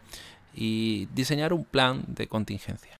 y 0.53 1.07
diseñar 1.13 1.53
un 1.53 1.65
plan 1.65 2.03
de 2.07 2.27
contingencia. 2.27 2.99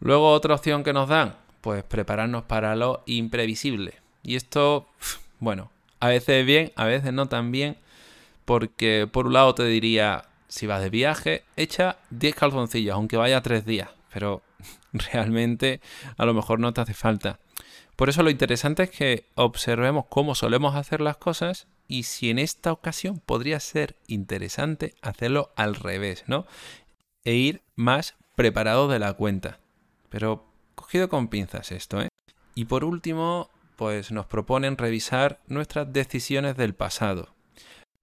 Luego 0.00 0.30
otra 0.30 0.54
opción 0.54 0.84
que 0.84 0.92
nos 0.92 1.08
dan, 1.08 1.36
pues 1.60 1.82
prepararnos 1.84 2.44
para 2.44 2.76
lo 2.76 3.02
imprevisible. 3.06 3.94
Y 4.22 4.36
esto, 4.36 4.88
bueno, 5.40 5.70
a 6.00 6.08
veces 6.08 6.44
bien, 6.44 6.72
a 6.76 6.84
veces 6.84 7.12
no 7.12 7.26
tan 7.26 7.50
bien, 7.50 7.76
porque 8.44 9.08
por 9.10 9.26
un 9.26 9.32
lado 9.32 9.54
te 9.54 9.64
diría, 9.64 10.26
si 10.48 10.66
vas 10.66 10.82
de 10.82 10.90
viaje, 10.90 11.44
echa 11.56 11.96
10 12.10 12.34
calzoncillos, 12.34 12.94
aunque 12.94 13.16
vaya 13.16 13.42
3 13.42 13.64
días, 13.64 13.90
pero 14.12 14.42
realmente 14.92 15.80
a 16.16 16.24
lo 16.24 16.34
mejor 16.34 16.60
no 16.60 16.72
te 16.72 16.80
hace 16.80 16.94
falta. 16.94 17.38
Por 17.96 18.10
eso 18.10 18.22
lo 18.22 18.30
interesante 18.30 18.84
es 18.84 18.90
que 18.90 19.24
observemos 19.34 20.04
cómo 20.08 20.34
solemos 20.34 20.76
hacer 20.76 21.00
las 21.00 21.16
cosas 21.16 21.66
y 21.88 22.02
si 22.02 22.30
en 22.30 22.38
esta 22.38 22.72
ocasión 22.72 23.20
podría 23.24 23.58
ser 23.58 23.96
interesante 24.06 24.94
hacerlo 25.00 25.50
al 25.56 25.74
revés, 25.74 26.24
¿no? 26.26 26.46
E 27.24 27.34
ir 27.34 27.62
más 27.74 28.14
preparado 28.34 28.86
de 28.88 28.98
la 28.98 29.14
cuenta. 29.14 29.60
Pero 30.16 30.46
cogido 30.74 31.10
con 31.10 31.28
pinzas 31.28 31.72
esto, 31.72 32.00
¿eh? 32.00 32.08
Y 32.54 32.64
por 32.64 32.84
último, 32.84 33.50
pues 33.76 34.10
nos 34.12 34.24
proponen 34.24 34.78
revisar 34.78 35.40
nuestras 35.46 35.92
decisiones 35.92 36.56
del 36.56 36.74
pasado 36.74 37.34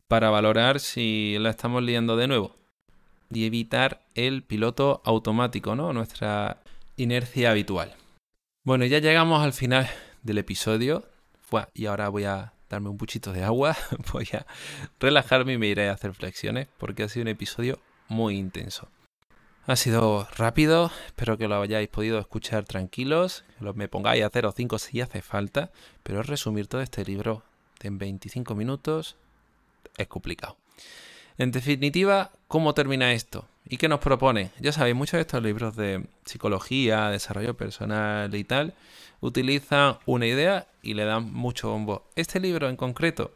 para 0.08 0.30
valorar 0.30 0.80
si 0.80 1.38
la 1.40 1.50
estamos 1.50 1.82
liando 1.82 2.16
de 2.16 2.28
nuevo 2.28 2.56
y 3.32 3.48
evitar 3.48 4.06
el 4.14 4.44
piloto 4.44 5.02
automático, 5.06 5.76
¿no? 5.76 5.92
Nuestra 5.92 6.62
inercia 6.98 7.50
habitual. 7.50 7.96
Bueno, 8.64 8.86
ya 8.86 9.00
llegamos 9.00 9.42
al 9.42 9.54
final 9.54 9.90
del 10.22 10.38
episodio. 10.38 11.06
y 11.74 11.88
ahora 11.88 12.10
voy 12.10 12.26
a 12.26 12.54
darme 12.70 12.90
un 12.90 12.98
puchito 13.00 13.34
de 13.34 13.44
agua, 13.44 13.76
voy 14.14 14.30
a 14.34 14.46
relajarme 15.00 15.54
y 15.54 15.58
me 15.58 15.66
iré 15.66 15.90
a 15.90 15.94
hacer 15.94 16.14
flexiones 16.14 16.68
porque 16.78 17.02
ha 17.02 17.10
sido 17.10 17.24
un 17.24 17.30
episodio 17.30 17.80
muy 18.08 18.38
intenso. 18.38 18.88
Ha 19.66 19.78
sido 19.78 20.28
rápido, 20.36 20.92
espero 21.06 21.38
que 21.38 21.48
lo 21.48 21.62
hayáis 21.62 21.88
podido 21.88 22.20
escuchar 22.20 22.66
tranquilos, 22.66 23.46
que 23.60 23.74
me 23.74 23.88
pongáis 23.88 24.22
a 24.26 24.30
0 24.30 24.50
o 24.50 24.52
5 24.52 24.78
si 24.78 25.00
hace 25.00 25.22
falta, 25.22 25.72
pero 26.04 26.22
resumir 26.22 26.68
todo 26.68 26.82
este 26.82 27.06
libro 27.06 27.44
en 27.82 27.98
25 27.98 28.56
minutos 28.56 29.16
es 29.96 30.08
complicado. 30.08 30.58
En 31.38 31.52
definitiva, 31.52 32.32
¿cómo 32.50 32.74
termina 32.74 33.14
esto? 33.14 33.48
¿Y 33.66 33.78
qué 33.78 33.88
nos 33.88 34.02
propone? 34.02 34.52
Ya 34.60 34.74
sabéis, 34.74 34.98
muchos 34.98 35.14
de 35.14 35.22
estos 35.22 35.42
libros 35.42 35.78
de 35.78 36.08
psicología, 36.26 37.10
desarrollo 37.10 37.56
personal 37.56 38.36
y 38.36 38.44
tal, 38.44 38.74
utilizan 39.22 39.98
una 40.06 40.28
idea 40.28 40.68
y 40.82 40.94
le 40.94 41.06
dan 41.06 41.32
mucho 41.32 41.70
bombo. 41.70 42.04
Este 42.18 42.42
libro 42.42 42.68
en 42.68 42.76
concreto 42.76 43.32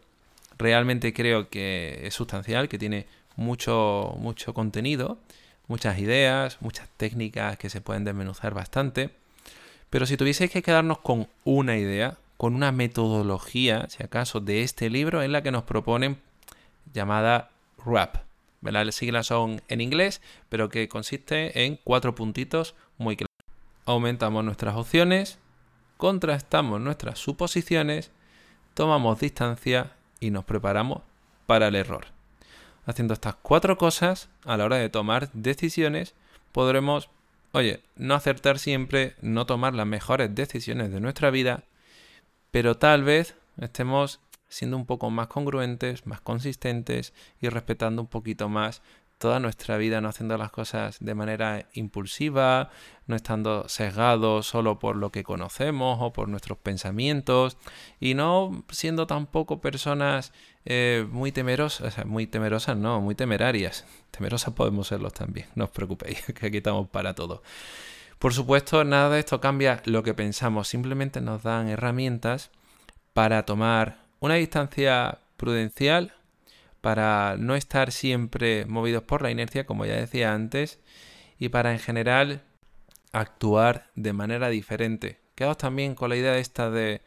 realmente 0.57 1.13
creo 1.13 1.49
que 1.49 2.01
es 2.05 2.13
sustancial, 2.13 2.67
que 2.67 2.77
tiene 2.77 3.07
mucho, 3.37 4.13
mucho 4.19 4.53
contenido, 4.53 5.19
muchas 5.67 5.99
ideas, 5.99 6.57
muchas 6.61 6.89
técnicas 6.97 7.57
que 7.57 7.69
se 7.69 7.81
pueden 7.81 8.03
desmenuzar 8.03 8.53
bastante. 8.53 9.11
Pero 9.89 10.05
si 10.05 10.17
tuvieseis 10.17 10.51
que 10.51 10.61
quedarnos 10.61 10.99
con 10.99 11.27
una 11.43 11.77
idea, 11.77 12.17
con 12.37 12.55
una 12.55 12.71
metodología, 12.71 13.87
si 13.89 14.03
acaso, 14.03 14.39
de 14.39 14.63
este 14.63 14.89
libro, 14.89 15.21
es 15.21 15.29
la 15.29 15.41
que 15.41 15.51
nos 15.51 15.63
proponen 15.63 16.17
llamada 16.93 17.51
RAP. 17.85 18.17
Las 18.61 18.95
siglas 18.95 19.27
son 19.27 19.61
en 19.69 19.81
inglés, 19.81 20.21
pero 20.49 20.69
que 20.69 20.89
consiste 20.89 21.65
en 21.65 21.79
cuatro 21.83 22.15
puntitos 22.15 22.75
muy 22.97 23.15
claros. 23.15 23.27
Aumentamos 23.85 24.43
nuestras 24.43 24.75
opciones, 24.75 25.39
contrastamos 25.95 26.81
nuestras 26.81 27.19
suposiciones, 27.19 28.11
tomamos 28.73 29.19
distancia 29.19 29.93
y 30.19 30.31
nos 30.31 30.43
preparamos 30.43 31.01
para 31.45 31.69
el 31.69 31.75
error. 31.75 32.16
Haciendo 32.87 33.13
estas 33.13 33.35
cuatro 33.35 33.77
cosas, 33.77 34.29
a 34.45 34.55
la 34.55 34.63
hora 34.63 34.77
de 34.77 34.89
tomar 34.89 35.29
decisiones, 35.33 36.15
podremos, 36.53 37.09
oye, 37.51 37.81
no 37.97 38.15
acertar 38.15 38.59
siempre, 38.59 39.13
no 39.21 39.45
tomar 39.45 39.73
las 39.73 39.85
mejores 39.85 40.33
decisiones 40.33 40.89
de 40.89 41.01
nuestra 41.01 41.29
vida, 41.29 41.65
pero 42.49 42.77
tal 42.77 43.03
vez 43.03 43.35
estemos 43.59 44.21
siendo 44.47 44.77
un 44.77 44.85
poco 44.85 45.09
más 45.09 45.27
congruentes, 45.27 46.07
más 46.07 46.21
consistentes 46.21 47.11
y 47.41 47.49
respetando 47.49 48.01
un 48.01 48.07
poquito 48.07 48.47
más 48.47 48.81
toda 49.17 49.39
nuestra 49.39 49.77
vida, 49.77 50.01
no 50.01 50.09
haciendo 50.09 50.37
las 50.37 50.51
cosas 50.51 50.97
de 50.99 51.15
manera 51.15 51.67
impulsiva, 51.73 52.69
no 53.07 53.15
estando 53.15 53.67
sesgados 53.67 54.47
solo 54.47 54.79
por 54.79 54.95
lo 54.95 55.11
que 55.11 55.23
conocemos 55.23 55.97
o 56.01 56.13
por 56.13 56.29
nuestros 56.29 56.57
pensamientos 56.57 57.57
y 57.99 58.13
no 58.13 58.63
siendo 58.69 59.07
tampoco 59.07 59.59
personas 59.61 60.33
eh, 60.65 61.07
muy 61.09 61.31
temerosas, 61.31 62.05
muy 62.05 62.27
temerosas 62.27 62.77
no, 62.77 63.01
muy 63.01 63.15
temerarias. 63.15 63.85
Temerosas 64.11 64.53
podemos 64.53 64.87
serlos 64.87 65.13
también, 65.13 65.47
no 65.55 65.65
os 65.65 65.71
preocupéis, 65.71 66.21
que 66.39 66.47
aquí 66.47 66.57
estamos 66.57 66.87
para 66.89 67.13
todo. 67.15 67.41
Por 68.19 68.33
supuesto, 68.33 68.83
nada 68.83 69.09
de 69.09 69.19
esto 69.19 69.39
cambia 69.39 69.81
lo 69.85 70.03
que 70.03 70.13
pensamos, 70.13 70.67
simplemente 70.67 71.21
nos 71.21 71.43
dan 71.43 71.69
herramientas 71.69 72.51
para 73.13 73.45
tomar 73.45 73.99
una 74.19 74.35
distancia 74.35 75.19
prudencial 75.37 76.13
para 76.87 77.35
no 77.37 77.55
estar 77.57 77.91
siempre 77.91 78.65
movidos 78.65 79.03
por 79.03 79.21
la 79.21 79.29
inercia, 79.29 79.65
como 79.65 79.85
ya 79.85 79.95
decía 79.95 80.33
antes, 80.33 80.79
y 81.37 81.49
para 81.49 81.73
en 81.73 81.79
general 81.79 82.43
actuar 83.11 83.87
de 83.95 84.13
manera 84.13 84.47
diferente. 84.47 85.19
Quedaos 85.35 85.57
también 85.57 85.95
con 85.95 86.07
la 86.07 86.15
idea 86.15 86.37
esta 86.37 86.69
de 86.69 87.01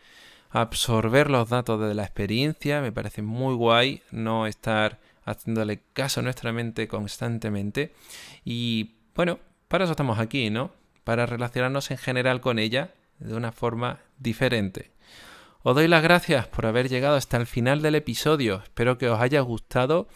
absorber 0.50 1.30
los 1.30 1.48
datos 1.48 1.80
de 1.80 1.94
la 1.94 2.02
experiencia, 2.02 2.82
me 2.82 2.92
parece 2.92 3.22
muy 3.22 3.54
guay 3.54 4.02
no 4.10 4.46
estar 4.46 4.98
haciéndole 5.24 5.80
caso 5.94 6.20
a 6.20 6.24
nuestra 6.24 6.52
mente 6.52 6.86
constantemente. 6.86 7.94
Y 8.44 8.96
bueno, 9.14 9.38
para 9.68 9.84
eso 9.84 9.92
estamos 9.92 10.18
aquí, 10.18 10.50
¿no? 10.50 10.72
Para 11.04 11.24
relacionarnos 11.24 11.90
en 11.90 11.96
general 11.96 12.42
con 12.42 12.58
ella 12.58 12.92
de 13.18 13.34
una 13.34 13.50
forma 13.50 14.00
diferente. 14.18 14.90
Os 15.62 15.74
doy 15.74 15.88
las 15.88 16.02
gracias 16.02 16.46
por 16.46 16.64
haber 16.64 16.88
llegado 16.88 17.16
hasta 17.16 17.36
el 17.36 17.46
final 17.46 17.82
del 17.82 17.94
episodio. 17.94 18.62
Espero 18.62 18.96
que 18.96 19.10
os 19.10 19.20
haya 19.20 19.42
gustado. 19.42 20.08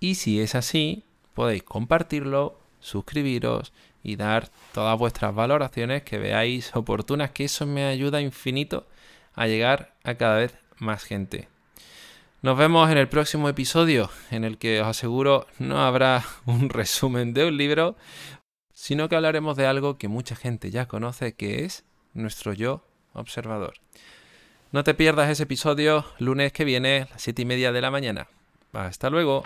Y 0.00 0.16
si 0.16 0.40
es 0.40 0.56
así, 0.56 1.04
podéis 1.32 1.62
compartirlo, 1.62 2.58
suscribiros 2.80 3.72
y 4.02 4.16
dar 4.16 4.50
todas 4.72 4.98
vuestras 4.98 5.32
valoraciones 5.32 6.02
que 6.02 6.18
veáis 6.18 6.74
oportunas, 6.74 7.30
que 7.30 7.44
eso 7.44 7.66
me 7.66 7.84
ayuda 7.84 8.20
infinito 8.20 8.84
a 9.34 9.46
llegar 9.46 9.94
a 10.02 10.16
cada 10.16 10.38
vez 10.38 10.58
más 10.78 11.04
gente. 11.04 11.48
Nos 12.42 12.58
vemos 12.58 12.90
en 12.90 12.98
el 12.98 13.08
próximo 13.08 13.48
episodio, 13.48 14.10
en 14.32 14.42
el 14.42 14.58
que 14.58 14.80
os 14.80 14.88
aseguro 14.88 15.46
no 15.60 15.82
habrá 15.82 16.24
un 16.46 16.68
resumen 16.68 17.32
de 17.32 17.46
un 17.46 17.56
libro, 17.56 17.94
sino 18.72 19.08
que 19.08 19.14
hablaremos 19.14 19.56
de 19.56 19.68
algo 19.68 19.98
que 19.98 20.08
mucha 20.08 20.34
gente 20.34 20.72
ya 20.72 20.88
conoce, 20.88 21.34
que 21.34 21.64
es 21.64 21.84
nuestro 22.12 22.52
yo 22.52 22.84
observador. 23.12 23.74
No 24.74 24.82
te 24.82 24.92
pierdas 24.92 25.30
ese 25.30 25.44
episodio 25.44 26.04
lunes 26.18 26.52
que 26.52 26.64
viene, 26.64 27.02
a 27.02 27.12
las 27.12 27.22
7 27.22 27.42
y 27.42 27.44
media 27.44 27.70
de 27.70 27.80
la 27.80 27.92
mañana. 27.92 28.26
Hasta 28.72 29.08
luego. 29.08 29.44